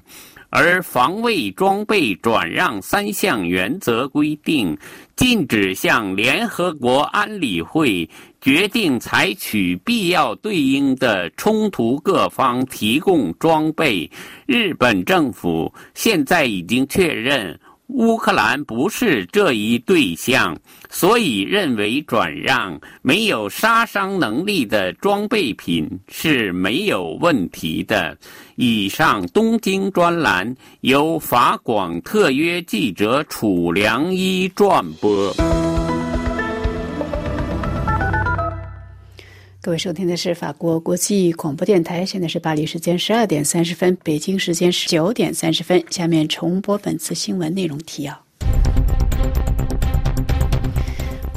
[0.50, 4.76] 而防卫装备转让三项原则规定，
[5.18, 8.08] 禁止向联合国安理会
[8.40, 14.08] 决定采取必要对应的冲突各方提供装备。
[14.46, 17.58] 日本政府现在已经确认。
[17.88, 20.56] 乌克兰不是这一对象，
[20.90, 28.16] 所以认为转让没有杀伤能力的装备品是没有问题的。
[28.56, 35.34] 以上东京专栏由法广特约记者楚良一转播。
[39.68, 45.84] 各位收听的是法国国际广播电台，现在是巴黎时间十二点三十分，北京时间十九点三十分。
[45.90, 48.18] 下面重播本次新闻内容提要。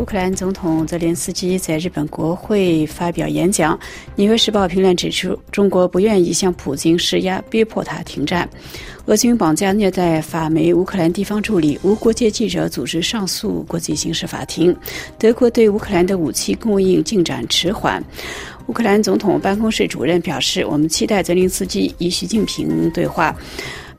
[0.02, 3.78] 乌克兰总统泽连斯基在日本国会发表演讲，
[4.16, 8.50] 《纽约时报》评论指出，中国不愿意向普京施压，逼迫他停战。
[9.06, 14.76] 俄军绑架虐待法媒乌克兰地方助理，无国界记者组织上诉国际刑事法庭。
[15.20, 18.04] 德国对乌克兰的武器供应进展迟缓。
[18.66, 23.36] 乌克兰总统办公室主任表示：“我们期待泽连斯基与习近平对话。”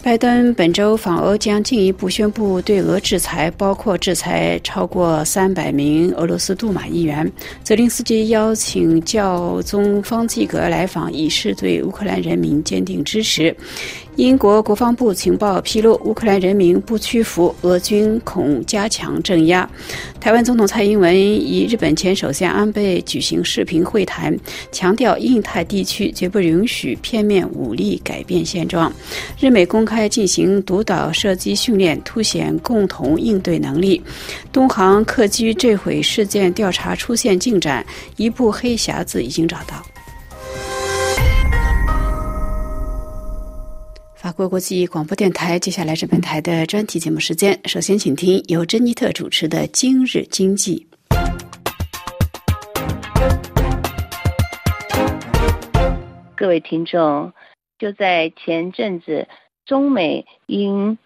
[0.04, 7.30] 拜登本周访俄将进一步宣布对俄制裁，包括制裁超过三百名俄罗斯杜马议员。
[7.62, 13.56] 泽林斯基邀请教宗方济格来访，以示对乌克兰人民坚定支持。
[14.22, 19.68] 英国国防部情报披露，乌克兰人民不屈服，俄军恐加强镇压。
[20.20, 24.32] 台湾总统蔡英文与日本前首相安倍举行视频会谈，
[24.70, 28.92] 强调印太地区绝不允许片面武力改变现状。
[29.40, 34.00] 日美公开进行独岛射击训练，凸显共同应对能力。
[34.52, 37.85] 东航客机坠毁事件调查出现进展，
[38.16, 39.85] 一部黑匣子已经找到。
[44.22, 47.58] 法国国际广播电台，接下来是本台的专题节目时间。
[47.64, 50.87] 首先，请听由珍妮特主持的《今日经济》。
[56.37, 57.32] 各位听众，
[57.80, 59.26] 就在前阵子，
[59.66, 60.98] 中美因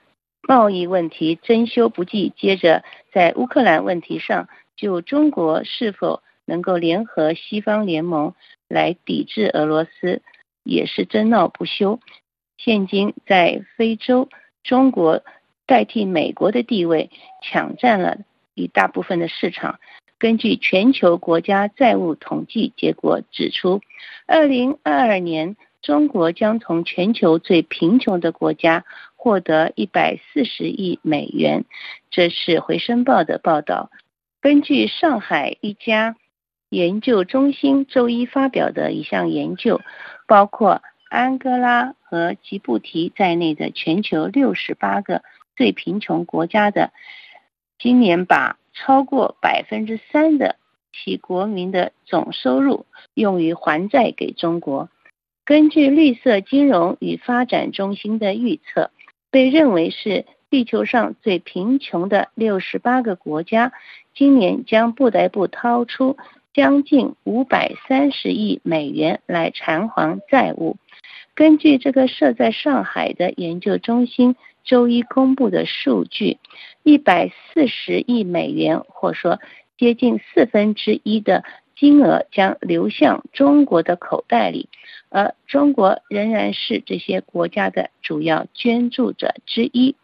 [0.47, 8.35] 贸易问题争修不济，接着在乌克兰问题上，就中国是否能够联合西方联盟
[8.69, 10.21] 来抵制俄罗斯，
[10.63, 11.99] 也是争闹不休。
[12.59, 14.29] 现今在非洲，
[14.65, 15.23] 中国
[15.67, 17.11] 代替美国的地位，
[17.43, 18.19] 抢占了
[18.55, 19.79] 一大部分的市场。
[20.19, 23.83] 根据全球国家债务统计结果指出，
[24.27, 31.67] 二零二二年中国将从全球最贫穷的国家获得一百四十亿美元。
[32.11, 33.91] 这是《回声报》的报道。
[34.41, 36.17] 根据上海一家
[36.71, 39.83] 研究中心周一发表的一项研究，
[40.27, 40.81] 包括。
[41.17, 45.23] 安哥拉和吉布提在内的全球六十八个
[45.57, 46.93] 最贫穷国家的，
[47.79, 50.57] 今年把超过百分之三的
[50.93, 54.91] 其国民的总收入用于还债给中国。
[55.47, 58.91] 根据绿色金融与发展中心的预测，
[59.31, 63.73] 被认为是地球上最贫穷的六十八个国家，
[64.15, 66.19] 今年将不得不掏出
[66.53, 70.77] 将近五百三十亿美元来偿还债务。
[71.37, 76.39] 根据这个设在上海的研究中心周一公布的数据，
[76.83, 79.39] 一百四十亿美元，或说
[79.77, 81.45] 接近四分之一的
[81.77, 84.71] 金额将流向中国的口袋里，
[85.11, 89.95] 而中国仍然是这些国家的主要捐助者之一。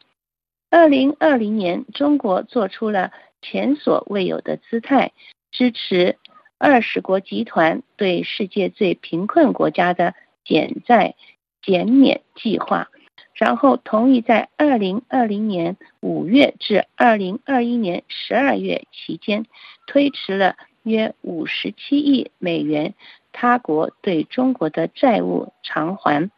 [0.68, 5.12] 二零二零年，中国做出了前所未有的姿态，
[5.50, 6.18] 支持
[6.58, 10.14] 二十国集团对世界最贫困国家的。
[10.44, 11.14] 减债
[11.62, 12.88] 减免计划，
[13.34, 19.46] 然后同意在二零二零年五月至二零二一年十二月期间
[19.86, 22.94] 推迟了约五十七亿美元
[23.32, 26.30] 他国对中国的债务偿还。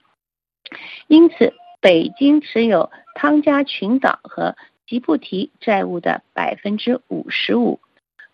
[1.08, 4.56] 因此，北京持有汤加群岛和
[4.86, 7.80] 吉布提债务的百分之五十五，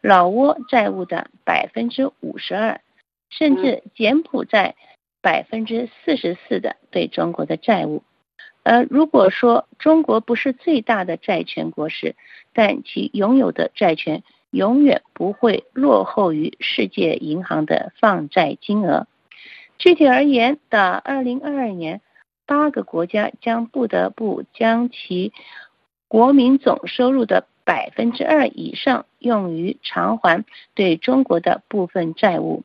[0.01, 2.81] 老挝债务的百分之五十二，
[3.29, 4.75] 甚至柬埔寨
[5.21, 8.03] 百分之四十四的对中国的债务。
[8.63, 12.15] 而如果说中国不是最大的债权国时，
[12.53, 19.07] 但其拥有的债权永远不会落后于世界银行的放债金额。
[19.79, 22.03] 具体而言，到二零二二年，
[22.45, 25.33] 八个国家将不得不将其
[26.07, 30.45] 国民总收入的百分之二以上用于偿还
[30.75, 32.63] 对中国的部分债务。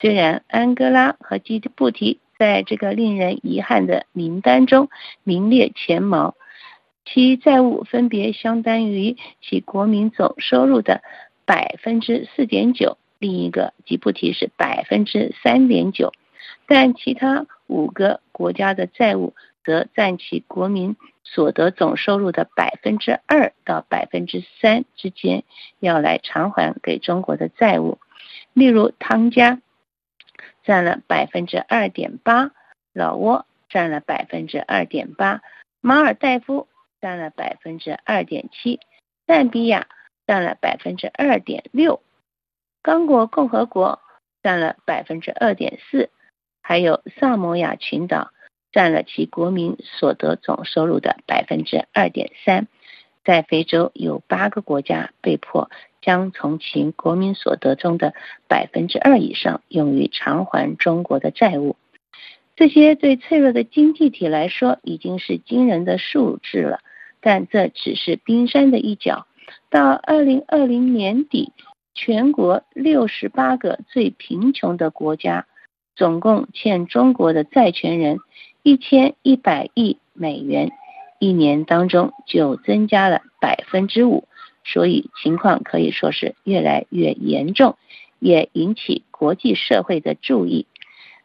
[0.00, 4.88] 虽然安哥拉和吉布提在这个令人遗憾的名单中
[5.24, 6.36] 名列前茅，
[7.04, 11.02] 其债务分别相当于其国民总收入的
[11.44, 16.12] 百分之四点九，另一个吉布提是百分之三点九。
[16.66, 19.34] 但其他五个国家的债务
[19.64, 25.42] 则占其国民所得总收入的百分之二到百分之三之间，
[25.80, 27.98] 要来偿还给中国的债务。
[28.52, 29.60] 例如，汤加
[30.68, 32.50] 占了百分之二点八，
[32.92, 35.40] 老挝占了百分之二点八，
[35.80, 36.68] 马尔代夫
[37.00, 38.78] 占了百分之二点七，
[39.26, 39.88] 赞比亚
[40.26, 42.02] 占了百分之二点六，
[42.82, 44.02] 刚果共和国
[44.42, 46.10] 占了百分之二点四。
[46.60, 48.30] 还有萨摩亚群岛
[48.70, 52.68] 占了其国民所得总收入的百分之二点三，
[53.24, 55.70] 在非洲有八个国家被迫
[56.00, 58.14] 将从其国民所得中的
[58.46, 61.76] 百分之二以上用于偿还中国的债务。
[62.56, 66.80] 这些对脆弱的经济体来说已经是惊人的数字了，
[67.20, 69.26] 但这只是冰山的一角。
[69.70, 71.52] 到二零二零年底，
[71.94, 75.46] 全国六十八个最贫穷的国家。
[75.96, 78.18] 总共欠中国的债权人
[78.62, 80.70] 一千一百亿美元，
[81.18, 84.28] 一年当中就增加了百分之五，
[84.70, 87.78] 所以情况可以说是越来越严重，
[88.18, 90.66] 也引起国际社会的注意。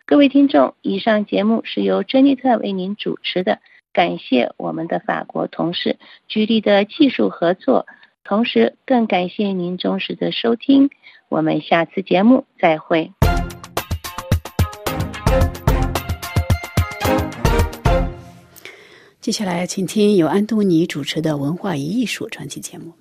[0.06, 3.60] 各位听众，以上节目是由珍妮特为您主持的，
[3.92, 7.86] 感谢我们的法国同事居里的技术合作，
[8.24, 10.90] 同时更感谢您忠实的收听，
[11.28, 13.12] 我们下次节目再会。
[19.20, 22.94] 接下来，请听由安东尼主持的文化与艺术专辑节目。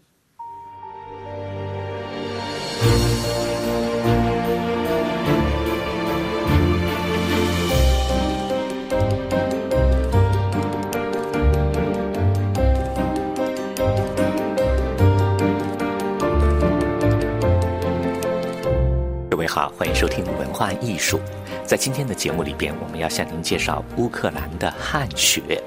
[19.62, 21.20] 好，欢迎收听文化艺术。
[21.64, 25.62] 在今天的节目里边，我们要向您介绍乌克兰的汉学。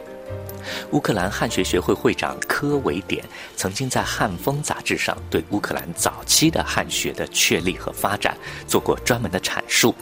[0.91, 3.23] 乌克兰汉学学会会长科维典
[3.55, 8.37] 曾经在《汉风》杂志上对乌克兰早期的汉学的确立和发展
[8.67, 9.95] 做过专门的阐述。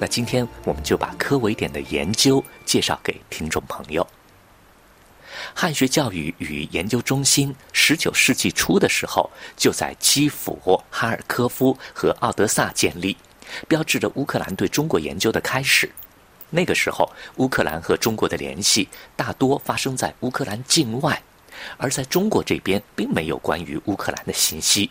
[0.00, 4.04] 那今天我们就把科维典的研究介绍给听众朋友。
[5.54, 13.16] 汉学教育与研究中心19世纪初的时候就在基辅、哈尔科夫和奥德萨建立，
[13.66, 15.90] 标志着乌克兰对中国研究的开始。
[16.50, 21.22] 那个时候，乌克兰和中国的联系大多发生在乌克兰境外，
[21.76, 24.90] 而在中国这边并没有关于乌克兰的信息。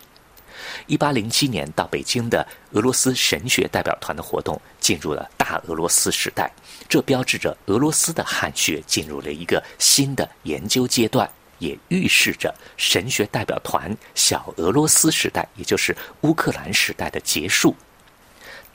[0.85, 6.51] 一八零七年到北京的俄罗斯神学代表团的活动进入了大俄罗斯时代，
[6.89, 11.29] 这标志着俄罗斯的汉学进入了一个新的研究阶段，
[11.59, 17.75] 也预示着神学代表团小俄罗斯时代，也就是乌克兰时代的结束。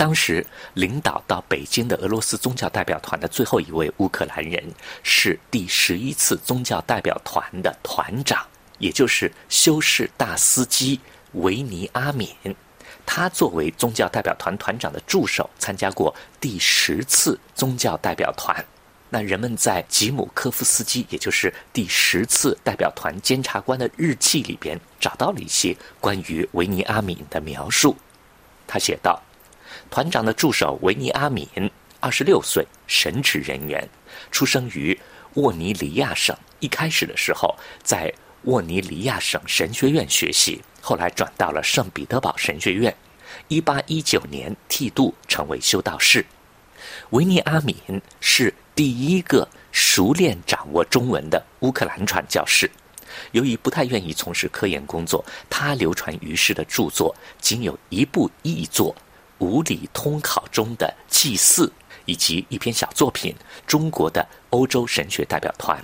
[0.03, 0.45] 当时
[0.75, 4.61] 领导到北京的俄罗斯宗教代表团的最后一位乌克兰人
[5.05, 8.45] 是第十一次宗教代表团的团长，
[8.81, 10.99] 也就是修士大司机
[11.35, 12.29] 维尼阿敏。
[13.07, 18.57] 他作为宗教代表团团长的助手，参加过第十次宗教代表团。
[19.09, 27.97] 那人们在吉姆科夫斯基，也就是第十次代表团监察官的日记里边，找到了一些关于维尼阿敏的描述。
[28.67, 29.23] 他写道。
[29.93, 31.47] 团长的助手维尼阿敏，
[32.01, 33.87] 二十六岁，神职人员，
[34.31, 34.99] 出生于
[35.35, 36.35] 沃尼里亚省。
[36.61, 38.11] 一开始的时候，在
[38.45, 42.97] 沃尼里亚省神学院学习，后来转到了圣彼得堡神学院。
[43.49, 46.25] 一八一九年剃度成为修道士。
[47.11, 47.77] 维尼阿敏
[48.19, 52.71] 是第一个熟练掌握中文的乌克兰传教士。
[53.33, 58.95] 由于不太愿意从事科研工作，他流传于世的著作仅有一部译作。
[59.43, 61.71] 《五里通考》中的祭祀，
[62.05, 63.35] 以及一篇小作品
[63.67, 65.77] 《中国的欧洲神学代表团》。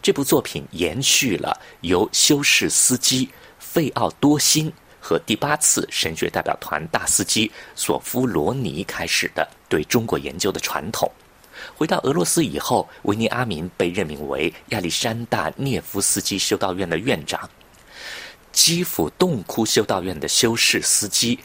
[0.00, 3.28] 这部作品延续了由修士司机
[3.58, 11.10] 费奥多辛和第八次神学代表团大司机索夫罗尼开始的对中国研究的传统。
[11.76, 17.48] 回到俄罗斯以后，维尼阿明被任命为亚历山大涅夫斯基修道院的院长。
[18.50, 21.38] 基辅洞窟修道院的修士司机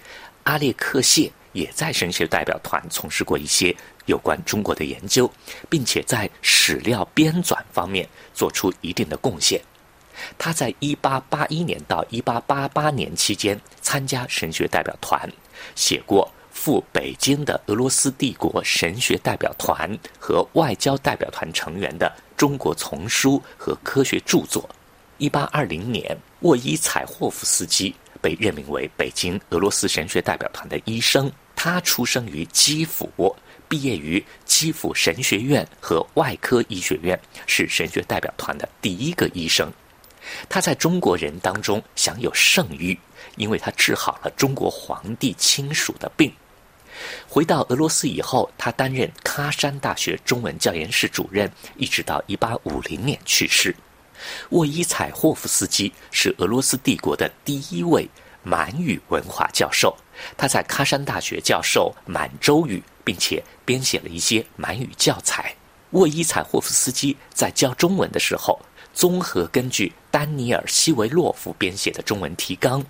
[0.43, 3.75] 阿列克谢也在神学代表团从事过一些
[4.05, 5.31] 有关中国的研究，
[5.69, 9.61] 并且在史料编纂方面做出一定的贡献。
[10.37, 15.31] 他在1881年到1888年期间参加神学代表团，
[15.75, 24.69] 写过赴北京的俄罗斯帝国神学代表团和外交代表团成员的中国丛书和科学著作。
[25.19, 26.17] 1820年。
[26.43, 31.31] 沃伊采霍夫斯基被任命为北京俄罗斯神学代表团的医生。
[31.55, 33.35] 他出生于基辅，
[33.69, 39.71] 毕业于基辅神学院和外科医学院，是神学代表团的第一个医生。
[40.49, 42.97] 他在中国人当中享有盛誉，
[43.37, 46.33] 因为他治好了中国皇帝亲属的病。
[47.29, 53.75] 回到俄罗斯以后，他担任喀山大学中文教研室主任，一直到1850年去世。
[54.49, 58.09] 沃伊采霍夫斯基是俄罗斯帝国的第一位
[58.43, 59.95] 满语文化教授，
[60.37, 65.55] 他在喀山大学教授满洲语，并且编写了一些满语教材。
[65.91, 68.59] 沃伊采霍夫斯基在教中文的时候，
[68.93, 72.83] 综合根据丹尼尔·西维洛夫编写的中文提纲、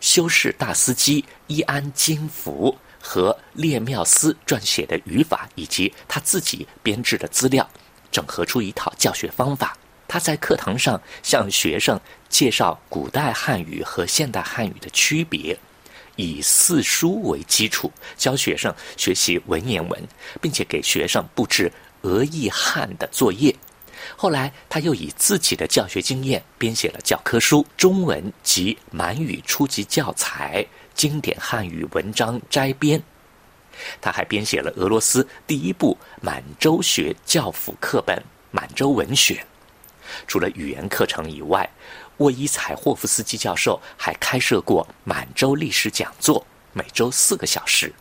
[0.00, 7.68] 修士大司机伊安金福和列缪斯撰写的语法，以及他自己编制的资料，
[8.12, 9.76] 整合出一套教学方法。
[10.12, 11.98] 他在课堂上向学生
[12.28, 15.56] 介绍古代汉语和现代汉语的区别，
[16.16, 20.08] 以四书为基础教学生学习文言文，
[20.40, 21.70] 并且给学生布置
[22.02, 23.54] 俄译汉的作业。
[24.16, 33.00] 后来，他又以自己的教学经验编写了教科书、中文及满语初级教材、经典汉语文章摘编。
[34.00, 38.16] 他还编写了俄罗斯第一部满洲学教辅课本
[38.50, 39.34] 《满洲文学》。
[40.26, 41.68] 除了语言课程以外，
[42.18, 47.92] 沃伊采霍夫斯基教授还开设过满洲历史讲座，每周四个小时。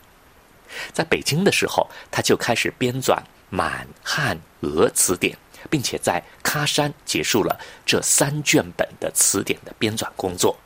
[0.94, 3.18] 在北京的时候，他就开始编纂
[3.50, 5.38] 满汉俄词典，
[5.70, 10.58] 并且在喀山结束了这三卷本的词典的编纂工作。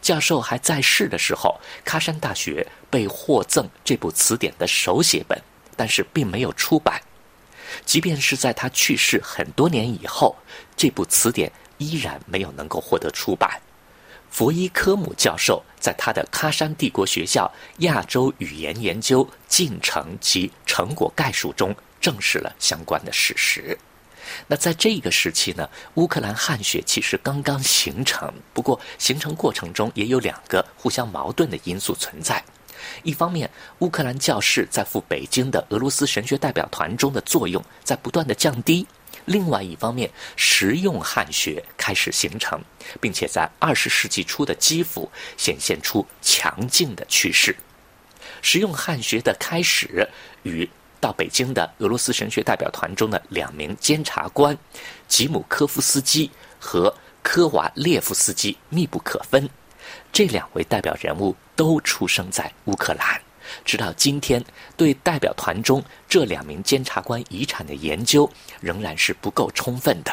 [0.00, 5.40] 教授还在世的时候，喀山大学被获赠这部词典的手写本，
[5.76, 7.00] 但是并没有出版。
[7.84, 10.36] 即便是在他去世很多年以后，
[10.76, 13.60] 这部词典依然没有能够获得出版。
[14.30, 23.76] 弗伊科姆教授在他的喀山帝国学校亚洲语言研究进程及成果概述中证实了相关的事实。
[24.46, 32.44] 那在这个时期呢，乌克兰汉学其实刚刚形成，不过形成过程中也有两个互相矛盾的因素存在。
[33.02, 33.50] 一方面，
[33.80, 38.86] 乌克兰教士在赴北京的俄罗斯神学代表团中的作用在不断的降低；
[39.24, 42.60] 另外一方面，实用汉学开始形成，
[43.00, 47.54] 并且在二十世纪初的基辅显现出强劲的趋势。
[48.42, 50.06] 实用汉学的开始
[50.42, 50.68] 与
[51.00, 54.56] 到北京的俄罗斯神学代表团中的两名监察官
[55.06, 59.48] 吉姆科夫斯基和科瓦列夫斯基密不可分。
[60.12, 63.20] 这两位代表人物都出生在乌克兰，
[63.64, 64.44] 直到今天，
[64.76, 68.28] 对代表团中这两名监察官遗产的研究
[68.60, 70.12] 仍然是不够充分的。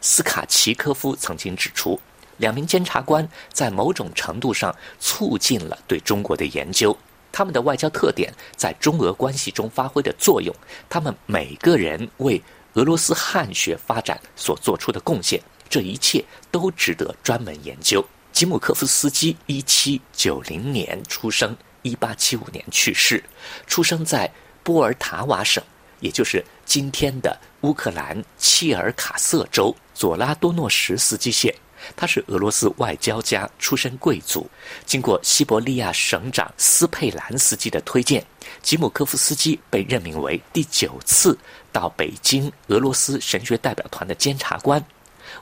[0.00, 2.00] 斯卡奇科夫曾经指出，
[2.38, 6.96] 两名监察官在某种程度上促进了对中国的研究，
[7.30, 10.54] 他们的外交特点在中俄关系中发挥的作用，
[10.88, 12.42] 他们每个人为
[12.74, 18.04] 俄罗斯汉学发展所做出的贡献，这一切都值得专门研究。
[18.34, 23.22] 吉姆科夫斯基一七九零年出生，一八七五年去世。
[23.64, 24.28] 出生在
[24.64, 25.62] 波尔塔瓦省，
[26.00, 31.54] 也就是今天的乌克兰切尔卡瑟州佐拉多诺什斯基县。
[31.94, 34.50] 他是俄罗斯外交家，出身贵族。
[34.84, 38.26] 经过西伯利亚省长斯佩兰斯基的推荐，
[38.62, 41.38] 吉姆科夫斯基被任命为第九次
[41.70, 44.84] 到北京俄罗斯神学代表团的监察官。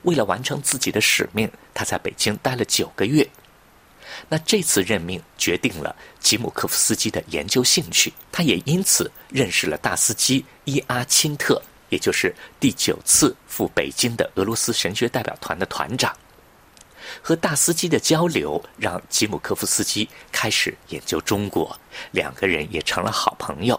[0.02, 3.28] 为了完成自己的使命，他在北京待了九个月。
[4.28, 16.14] 那这次任命决定了吉姆科夫斯基的研究兴趣，他也因此认识了大司机伊阿钦特，也就是第九次赴北京的俄罗斯神学代表团的团长。
[17.20, 21.78] 和大司机的交流让吉姆科夫斯基开始研究中国，
[22.10, 23.78] 两个人也成了好朋友。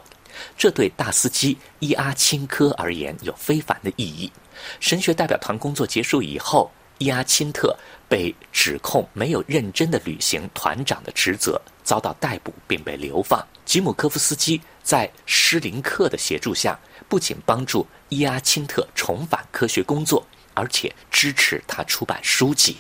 [0.57, 4.32] 这对大司机伊阿钦科而言有非凡的意义。
[4.80, 7.76] 神学代表团工作结束以后，伊阿钦特
[8.07, 13.45] 被指控没有认真的履行团长的职责，遭到逮捕并被流放。
[13.66, 22.78] 吉姆科夫斯基在施林克的协助下，不仅帮助伊阿钦特重返科学工作，而且支持他出版书籍。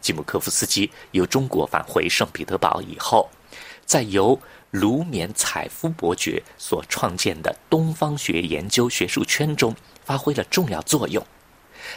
[0.00, 3.28] 吉姆科夫斯基由中国返回圣彼得堡以后，
[3.84, 4.40] 在由
[4.70, 9.74] 卢缅采夫伯爵所创建的东方学研究学术圈中
[10.06, 11.22] 发挥了重要作用。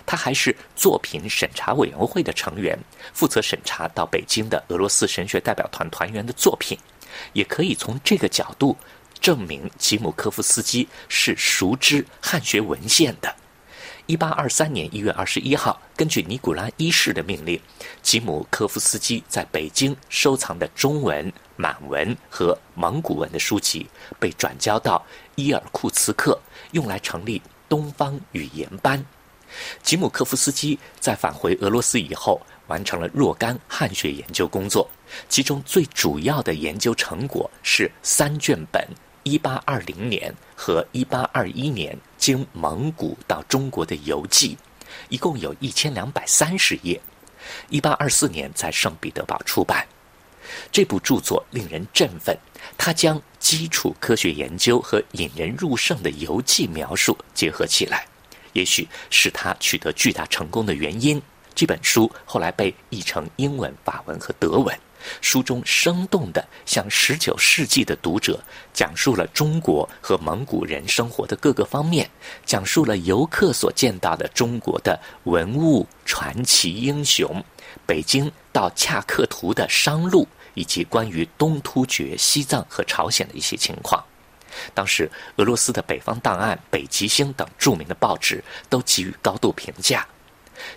[0.05, 2.77] 他还是作品审查委员会的成员，
[3.13, 6.77] 负责审查到北京的俄罗斯神学代表团团员的作品。
[7.33, 8.75] 也可以从这个角度
[9.19, 13.33] 证明吉姆科夫斯基是熟知汉学文献的。
[14.05, 17.59] 一八二三年一月二十一号，根据尼古拉一世的命令，
[18.01, 21.31] 吉姆科夫斯基在北京收藏的中文。
[21.55, 23.85] 满文和蒙古文的书籍
[24.17, 25.05] 被转交到
[25.35, 26.39] 伊尔库茨克，
[26.71, 29.05] 用来成立东方语言班。
[29.81, 34.89] 吉姆科夫斯基在返回俄罗斯以后，完成了若干汉学研究工作，
[35.27, 38.85] 其中最主要的研究成果是三卷本
[39.23, 44.57] 1820年和1821年经蒙古到中国的游记，
[45.09, 46.99] 一共有一千两百三十页。
[47.71, 49.87] 1824年在圣彼得堡出版。
[50.71, 52.37] 这部著作令人振奋，
[52.77, 58.05] 他将基础科学研究和引人入胜的游记描述结合起来，
[58.53, 61.21] 也许是他取得巨大成功的原因。
[61.55, 64.73] 这本书后来被译成英文、法文和德文，
[65.19, 68.41] 书中生动地向19世纪的读者
[68.73, 72.09] 讲述了中国和蒙古人生活的各个方面，
[72.45, 77.43] 讲述了游客所见到的中国的文物、传奇、英雄，
[77.85, 80.25] 北京到恰克图的商路。
[80.59, 84.03] 以及关于东突厥、西藏和朝鲜的一些情况，
[84.73, 90.05] 当时俄罗斯的北方档案、北极星等著名的报纸都给予高度评价。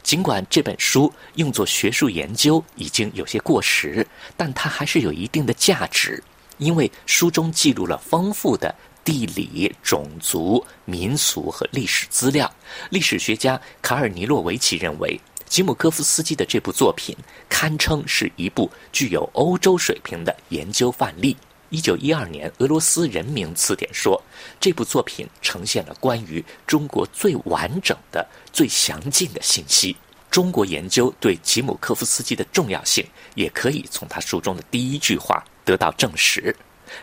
[0.05, 4.07] 尽管这本书用作学术研究已经有些过时，
[4.37, 6.23] 但它还是有一定的价值，
[6.59, 8.73] 因为书中记录了丰富的
[9.03, 12.49] 地理、种族、民俗和历史资料。
[12.91, 15.21] 历史学家卡尔尼洛维奇认为。
[15.53, 17.15] 吉姆科夫斯基的这部作品
[17.47, 21.37] 堪称是一部具有欧洲水平的研究范例。
[21.69, 24.19] 一九一二年，俄罗斯人民词典说，
[24.59, 29.95] 这部作品呈现了关于中国最完整的、最详尽的信息。
[30.31, 36.57] 中国研究对吉姆科夫斯基的重要性，也可以从他书中的第一句话得到证实：“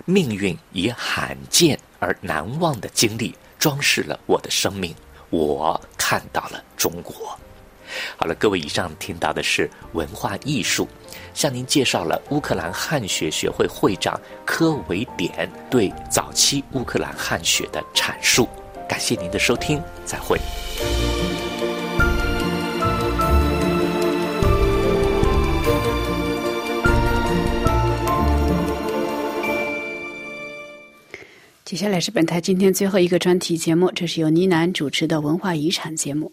[0.06, 4.96] 命运以罕见而难忘的经历装饰了我的生命，
[5.30, 7.38] 我看到了中国。”
[8.18, 10.88] 好了，各位，以上听到的是文化艺术，
[11.34, 18.48] 向您介绍了乌克兰汉学学会会长科维典对早期乌克兰汉学的阐述。
[18.88, 20.40] 感谢您的收听，再会。
[31.64, 36.32] 接下来是本台今天最后一个专题节目，这是由倪楠主持的文化遗产节目。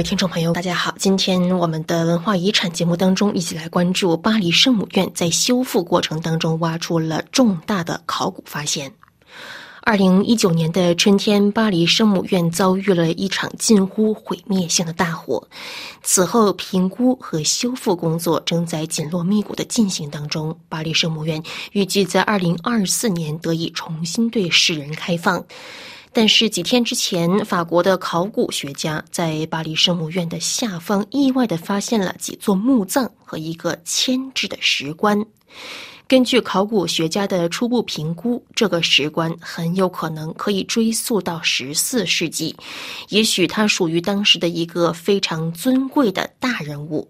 [0.00, 0.94] 位听众朋友，大家好！
[0.96, 8.90] 今天我们的文化遗产节目当中，一起来关注巴黎圣母院在修复过程当中挖出了重大的考古发现。
[9.82, 15.46] 二零一九年的春天，巴黎圣母院遭遇了一场近乎毁灭性的大火。
[16.02, 20.58] 此后，评估和修复工作正在紧锣密鼓的进行当中。
[20.70, 21.42] 巴黎圣母院
[21.72, 25.44] 预计在二零二四年得以重新对世人开放。
[26.12, 35.24] 但是几天之前，法国的考古学家在巴黎圣母院的下方意外的发现了几座墓葬和一个牵制的石棺。
[36.08, 42.56] 根据考古学家的初步评估，这个石棺很有可能可以追溯到十四世纪，
[43.10, 47.08] 也许它属于当时的一个非常尊贵的大人物。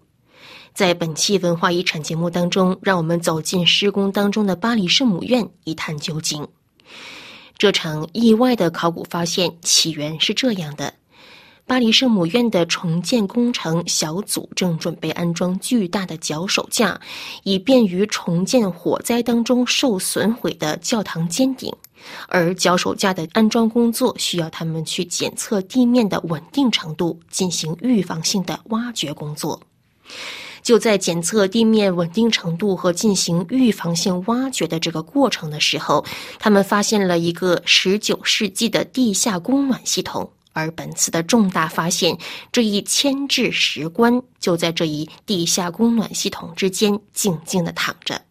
[0.75, 6.47] 在本期文化遗产节目当中，让我们走进施工当中的巴黎圣母院，一探究竟。
[7.61, 10.95] 这场意外的考古发现起源是这样的：
[11.67, 16.99] 巴黎圣母院的重建工程小组正准备安装巨大的脚手架，
[17.43, 21.71] 以便于重建火灾当中受损毁的教堂尖顶。
[22.27, 29.61] 而脚手架的安装工作需要他们去检测地面的稳定程度，进行预防性的挖掘工作。
[30.61, 36.05] 就在检测地面稳定程度和进行预防性挖掘的这个过程的时候，
[36.39, 42.17] 他们发现了一个十九世纪的地下供暖系统，而本次的重大发现，
[42.51, 48.21] 这一铅制石棺就在这一地下供暖系统之间静静的躺着。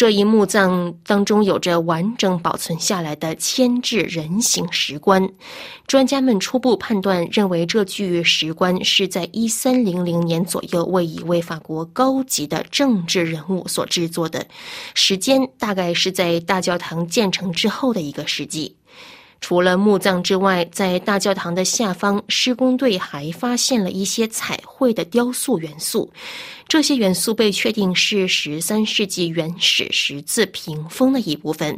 [0.00, 5.30] 这一墓葬当中有着完整保存下来的铅制人形石棺，
[5.86, 14.46] 专家们初步判断认为，这具石棺是在一三零零年左右为一位法国高级的政治人物所制作的，
[14.94, 18.74] 时间大概是在大教堂建成之后的一个世纪。
[19.40, 26.10] 除了墓葬之外，在大教堂的下方，施工队还发现了一些彩绘的雕塑元素。
[26.68, 31.76] 这些元素被确定是十三世纪原始十字屏风的一部分。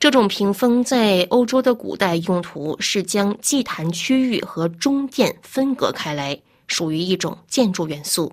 [0.00, 6.36] 这种屏风在欧洲的古代用途是将祭坛区域和中殿分隔开来，
[6.66, 8.32] 属于一种建筑元素。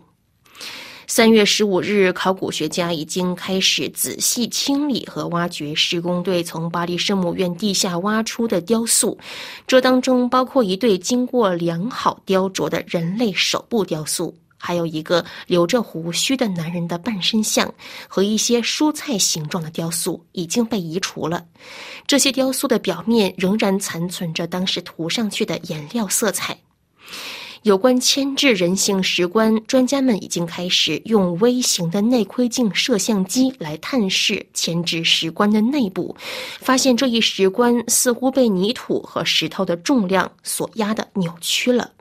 [1.08, 9.18] 三月十五日，考古学家已经开始仔细清理和挖掘施工队从巴黎圣母院地下挖出的雕塑，
[9.68, 14.36] 这当中包括一对经过良好雕琢的人类手部雕塑。
[14.58, 17.72] 还有一个留着胡须的男人的半身像
[18.08, 21.46] 和一些蔬菜形状的雕塑已经被移除了，
[22.08, 26.58] 这些雕塑的表面仍然残存着当时涂上去的颜料色彩。
[27.66, 36.16] 有关牵制人性石棺，专家们已经开始用微型的内窥镜摄像机来探视牵制石棺的内部，
[36.60, 41.92] 发现这一石棺似乎被泥土和石头的重量所压得扭曲了。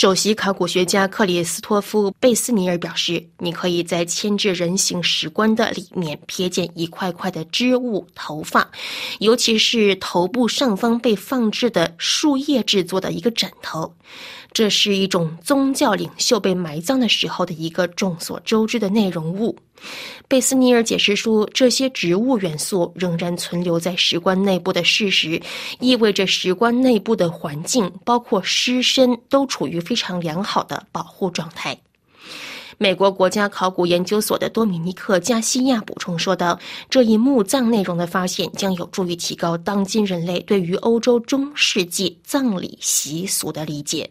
[0.00, 8.70] 首席考古学家克里斯托夫·贝斯尼尔表示：“你可以在牵制人形石棺的里面瞥见一块块的织物头发，
[9.18, 13.92] 尤其是头部上方被放置的树叶制作的一个枕头。”
[14.52, 19.58] 这是一种宗教领袖被埋葬的时候的一个众所周知的内容物。
[20.28, 25.40] 贝斯尼尔解释说，这些植物元素仍然存留在石棺内部的事实，
[25.80, 31.78] 意味着石棺内部的环境，包括尸身，都处于非常良好的保护状态。
[32.80, 36.56] 美国国家考古研究所的多米尼克·加西亚补充说道
[36.88, 44.08] ：“这一墓葬内容的发现将有助于提高当今人类对于欧洲中世纪葬礼习俗的理解。”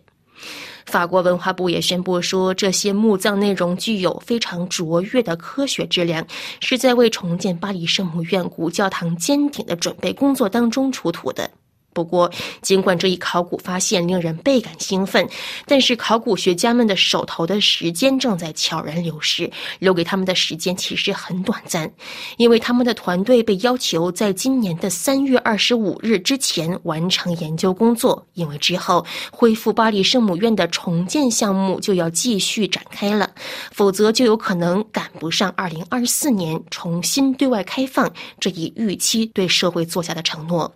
[0.87, 6.25] 法国文化部也宣布说，这些墓葬内容具有非常卓越的科学质量，
[6.61, 11.51] 是在为重建巴黎圣母院古教堂坚挺的准备工作当中出土的。
[11.97, 12.31] 不过，
[12.61, 15.27] 尽管这一考古发现令人倍感兴奋，
[15.65, 21.91] 但是考古学家们的手头的时间正在悄然流失，留给他们的时间其实很短暂，
[22.37, 33.27] 因为他们的团队被要求在今年的三月二十五日之前完成研究工作，因为之后恢复巴黎圣母院的重建项目就要继续展开了，
[33.71, 38.07] 否则就有可能赶不上二零二四年重新对外开放
[38.39, 40.71] 这一预期对社会做下的承诺。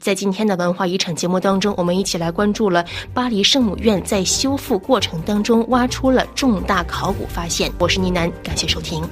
[0.00, 2.82] 在今天的文化遗产节目当中，我们一起来关注了
[3.12, 7.70] 巴黎圣母院在修复过程当中挖出了重大考古发现。
[7.78, 9.02] 我是倪楠，感谢收听。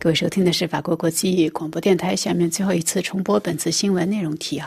[0.00, 4.66] 各位收听的是法国国际广播电台，下面最后一次重播本次新闻内容提要。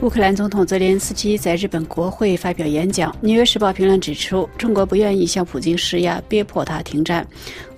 [0.00, 3.10] 乌克兰总统泽连斯基在日本国会发表演讲。
[3.20, 7.26] 《纽约时报》评论指出，中国不愿意向普京施压，逼迫他停战。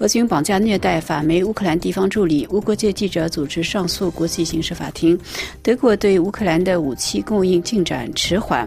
[0.01, 5.18] 俄军绑架虐待法媒乌克兰地方助理，无国界记者组织上诉国际刑事法庭。
[5.62, 8.66] 德国对乌克兰的武器供应进展迟缓。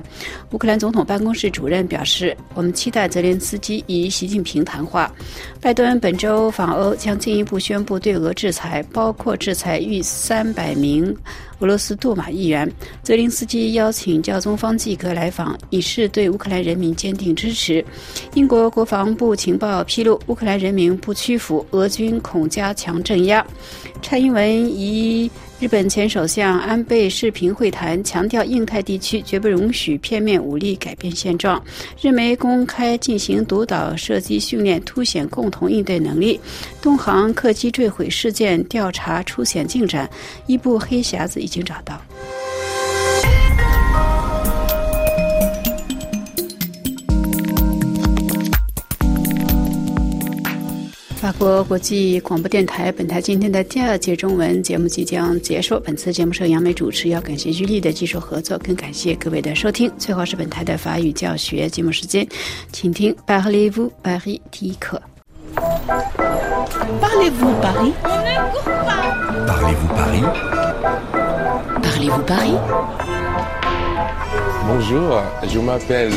[0.51, 5.11] 乌克兰总统办公室主任表示：“我们期待泽连斯基与习近平谈话。”
[5.59, 11.15] 拜登本周访欧，将进一步宣布对俄制裁，包括制裁逾三百名。
[11.59, 12.69] 俄罗斯杜马议员
[13.03, 17.83] 泽连斯基邀请教宗方济各来访，以示对乌克兰人民坚定支持。
[18.33, 23.45] 英国国防部情报披露，乌克兰人民不屈服，俄军恐加强镇压。
[24.01, 25.31] 蔡英文以。
[25.59, 31.63] 日本前首相安倍视频会谈，强调印太地区绝不容许片面武力改变现状。
[32.01, 36.37] 日媒公开进行独岛射击训练，凸显共同应对能力。
[36.81, 40.09] 东航客机坠毁事件调查出显进展，
[40.47, 42.01] 一部黑匣子已经找到。
[51.23, 55.79] 法国国际广播电台，本台今天的第二节中文节目即将结束。
[55.79, 59.89] 本次节目是由杨梅主持，要感谢居丽的技术合作，更感谢各位的收听。
[59.97, 62.27] 最后是本台的法语教学节目时间，
[62.73, 65.01] 请听 Parlez-vous Paris 第一课。
[66.99, 67.93] Parlez-vous Paris
[69.47, 70.23] Parlez-vous Paris
[71.81, 72.57] Parlez-vous Paris
[74.67, 76.11] Bonjour, je m'appelle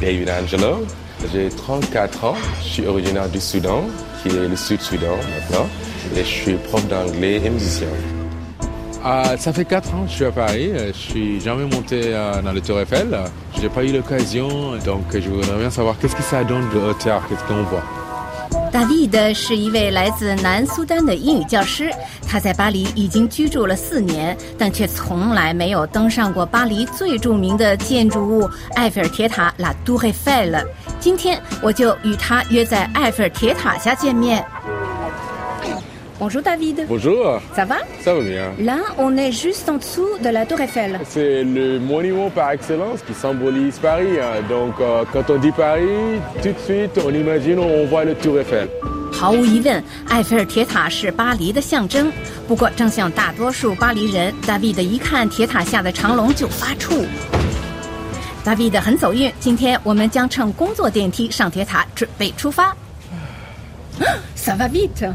[0.00, 0.86] David Angelo.
[1.32, 3.84] J'ai 34 ans, je suis originaire du Soudan,
[4.22, 5.66] qui est le Sud-Soudan maintenant,
[6.14, 7.88] et je suis prof d'anglais et musicien.
[9.04, 12.42] Ah, ça fait 4 ans que je suis à Paris, je suis jamais monté euh,
[12.42, 13.16] dans le Tour Eiffel,
[13.60, 17.22] j'ai pas eu l'occasion, donc je voudrais bien savoir qu'est-ce que ça donne de hauteur,
[17.28, 18.05] qu'est-ce qu'on voit?
[18.76, 21.90] David 是一位来自南苏丹的英语教师，
[22.28, 30.62] 他在巴黎已经居住了四年，但却从来没有登上过巴黎最著名的建筑物埃菲尔铁塔 La Tour Eiffel。
[31.00, 34.44] 今天我就与他约在埃菲尔铁塔下见面。
[36.19, 36.85] Bonjour David.
[36.87, 37.41] Bonjour.
[37.55, 38.51] Ça va Ça va bien.
[38.59, 40.99] Là, on est juste en dessous de la Tour Eiffel.
[41.03, 44.19] C'est le monument par excellence qui symbolise Paris.
[44.19, 44.43] hein.
[44.47, 48.39] Donc, euh, quand on dit Paris, tout de suite, on imagine, on voit le Tour
[48.39, 48.67] Eiffel.
[49.11, 52.11] 毫无疑问，埃菲尔铁塔是巴黎的象征。
[52.47, 57.05] 不过，正像大多数巴黎人，David 一看铁塔下的长龙就发怵。
[58.45, 62.75] David 很走运，今天我们将乘工作电梯上铁塔，准备出发。
[64.35, 65.11] Ça va vite。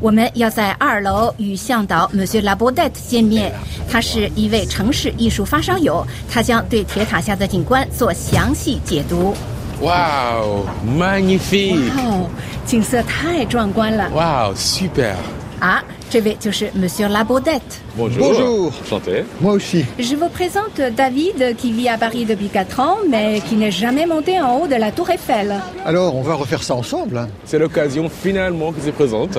[0.00, 3.52] 我们要在二楼与向导 Monsieur Laboudet 见面，
[3.88, 9.32] 他是一位城市艺术发烧友，他将对铁塔下的景观做详细解读。
[9.80, 11.90] Waouh, magnifique.
[11.96, 12.28] 哦，
[12.66, 15.14] 景色太壮观了 Waouh, super.
[15.61, 15.83] 啊！
[16.09, 17.61] 这位就是 Monsieur Labaudet。
[17.97, 18.27] Bonjour.
[18.27, 18.71] Bonjour.
[18.83, 19.25] Enchanté.
[19.41, 19.85] Moi aussi.
[19.99, 24.05] Je vous présente David qui vit à Paris depuis 4 ans, mais qui n'est jamais
[24.05, 25.53] monté en haut de la Tour Eiffel.
[25.85, 27.17] Alors, on va refaire ça ensemble.
[27.17, 27.27] hein.
[27.45, 29.37] C'est l'occasion finalement qui se présente.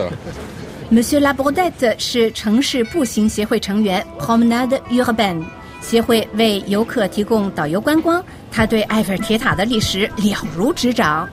[0.91, 5.43] Monsieur Labaudet 是城市步行协会成员 Promenade Urbaine
[5.81, 11.29] 协会为游客提供导游观光，他对埃菲尔铁塔的历史了如指掌。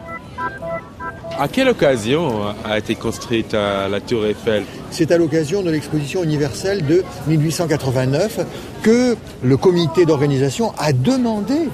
[1.39, 6.23] À quelle occasion a été construite euh, la Tour Eiffel C'est à l'occasion de l'exposition
[6.23, 8.39] universelle de 1889
[8.81, 11.69] que le comité d'organisation a demandé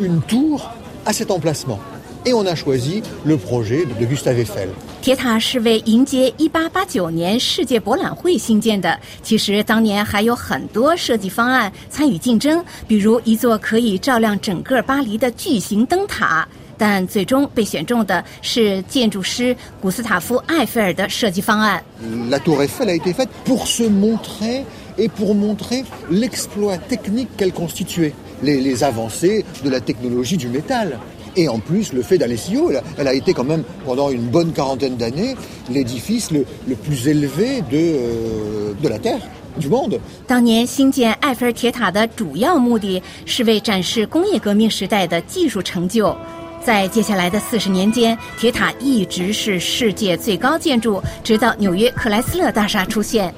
[0.00, 0.68] une tour
[1.06, 1.78] à cet emplacement.
[2.26, 4.70] Et on a choisi le projet de Gustave Eiffel.
[5.02, 8.98] 铁塔是为迎接1889年世界博览会兴建的。
[9.22, 16.48] 其实当年还有很多设计方案参与竞争，比如一座可以照亮整个巴黎的巨型灯塔。
[16.79, 21.83] 但最终被选中的是建筑师古斯塔夫·埃菲尔的设计方案。
[22.29, 24.63] La tour Eiffel a été faite pour se montrer
[24.97, 30.97] et pour montrer l'exploit technique qu'elle constituait, les, les avancées de la technologie du métal.
[31.35, 33.63] Et en plus, le fait d'aller si haut, elle a, elle a été quand même,
[33.85, 35.35] pendant une bonne quarantaine d'années,
[35.69, 39.21] l'édifice le, le plus élevé de, euh, de la Terre,
[39.57, 39.99] du monde.
[40.25, 46.15] 当年兴建埃菲尔铁塔的主要目的是为展示工业革命时代的技术成就。
[46.63, 53.33] 在接下来的四十年间，铁塔一直是世界最高建筑，直到纽约克莱斯勒大厦出现。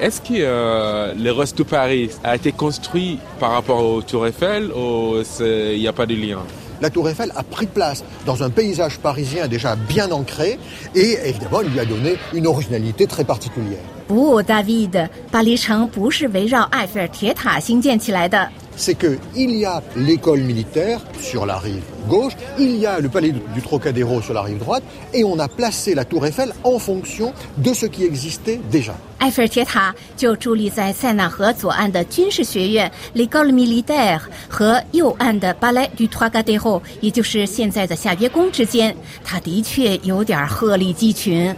[0.00, 4.70] Est-ce que euh, le reste de Paris a été construit par rapport au Tour Eiffel
[4.72, 6.38] ou il n'y a pas de lien
[6.80, 10.60] La tour Eiffel a pris place dans un paysage parisien déjà bien ancré
[10.94, 13.82] et évidemment, il lui a donné une originalité très particulière.
[14.06, 18.48] 不，David，巴黎城不是围绕埃菲尔铁塔兴建起来的。
[18.77, 23.61] c'est qu'il y a l'école militaire sur la rive gauche, il y a le palais du
[23.61, 27.73] Trocadéro sur la rive droite, et on a placé la tour Eiffel en fonction de
[27.73, 28.93] ce qui existait déjà.
[29.19, 34.19] 埃菲尔铁塔就伫立在塞纳河左岸的军事学院 （L'École Militaire）
[34.49, 38.93] 和右岸的 Palais du Trocadéro，也就是现在的夏约宫之间。
[39.23, 41.55] 它的确有点鹤立鸡群。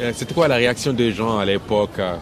[0.00, 2.16] Euh, C'était quoi la réaction des gens à l'époque euh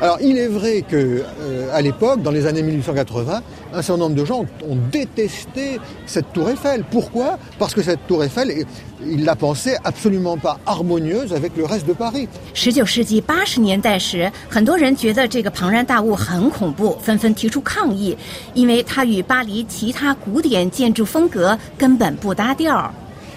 [0.00, 3.42] Alors, il est vrai que euh, à l'époque, dans les années 1880,
[3.74, 6.84] un certain nombre de gens ont détesté cette tour Eiffel.
[6.88, 8.64] Pourquoi Parce que cette tour Eiffel, eh,
[9.04, 12.28] ils la pensaient absolument pas harmonieuse avec le reste de Paris.
[12.54, 18.16] 十九世纪八十年代时，很多人觉得这个庞然大物很恐怖，纷纷提出抗议，
[18.54, 22.88] 因为它与巴黎其他古典建筑风格根本不搭调。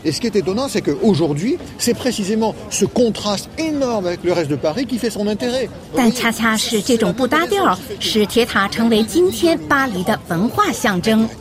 [0.07, 4.49] et ce qui est étonnant, c'est qu'aujourd'hui, c'est précisément ce contraste énorme avec le reste
[4.49, 5.69] de Paris qui fait son intérêt.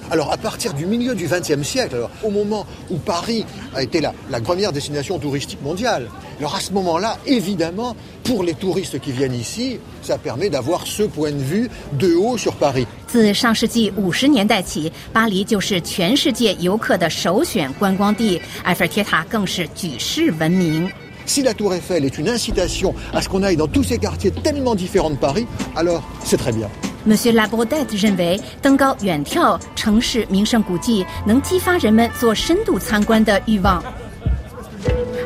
[0.09, 3.45] Alors à partir du milieu du XXe siècle, au moment où Paris
[3.75, 7.94] a été la première destination touristique mondiale, alors à ce moment-là, évidemment,
[8.24, 12.38] pour les touristes qui viennent ici, ça permet d'avoir ce point de vue de haut
[12.38, 12.86] sur Paris.
[13.06, 20.90] 自上世纪五十年代起，巴黎就是全世界游客的首选观光地，埃菲尔铁塔更是举世闻名。
[21.26, 24.30] Si la tour Eiffel est une incitation à ce qu'on aille dans tous ces quartiers
[24.30, 25.46] tellement différents de Paris,
[25.76, 26.68] alors c'est très bien.
[27.04, 33.82] Monsieur Labaudet 认为，登高远眺城市名胜古迹能激发人们做深度参观的欲望。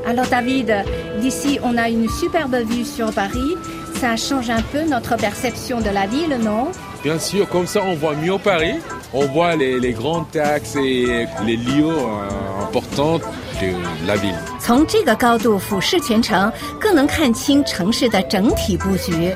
[0.06, 0.72] Alors David,
[1.20, 3.56] d'ici on a une superbe vue sur Paris.
[4.00, 6.72] Ça change un peu notre perception de la ville, non
[7.02, 8.74] Bien sûr, comme ça on voit mieux Paris,
[9.12, 13.18] on voit les, les grands axes et les lieux euh, importants
[13.60, 14.34] de la ville.
[14.60, 19.34] 从这个高度俯视全城，更能看清城市的整体布局。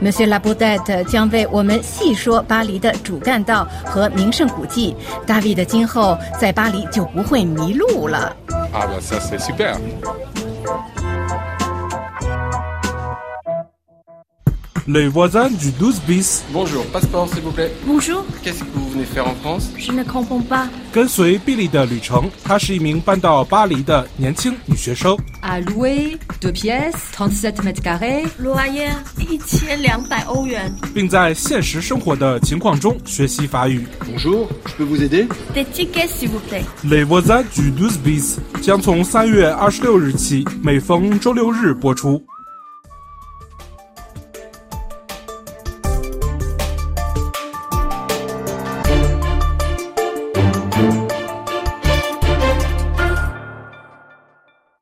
[0.00, 4.96] Monsieur l a b o u d e t t 将为我们细说巴黎的主干道和名胜古迹。
[5.26, 8.34] 大卫的今后在巴黎就不会迷路了。
[8.72, 9.76] 啊，c'est super。
[14.89, 16.43] Les voisins du 12 bis.
[16.53, 17.71] Bonjour, passeport s'il vous plaît.
[17.87, 18.23] Bonjour.
[18.43, 20.67] Qu'est-ce que vous venez faire en France Je ne comprends pas.
[20.93, 25.17] 跟随比利的旅程，她是一名搬到巴黎的年轻女学生。
[25.41, 28.25] À louer, deux pièces, 37 mètres carrés.
[28.39, 30.71] Loyer 一千两百欧元。
[30.93, 33.87] 并在现实生活的情况中学习法语。
[34.07, 36.63] Bonjour, je peux vous aider Des tickets s'il vous plaît.
[36.83, 42.23] Les voisins du 12 bis 将从三月二十六日起每逢周六日播出。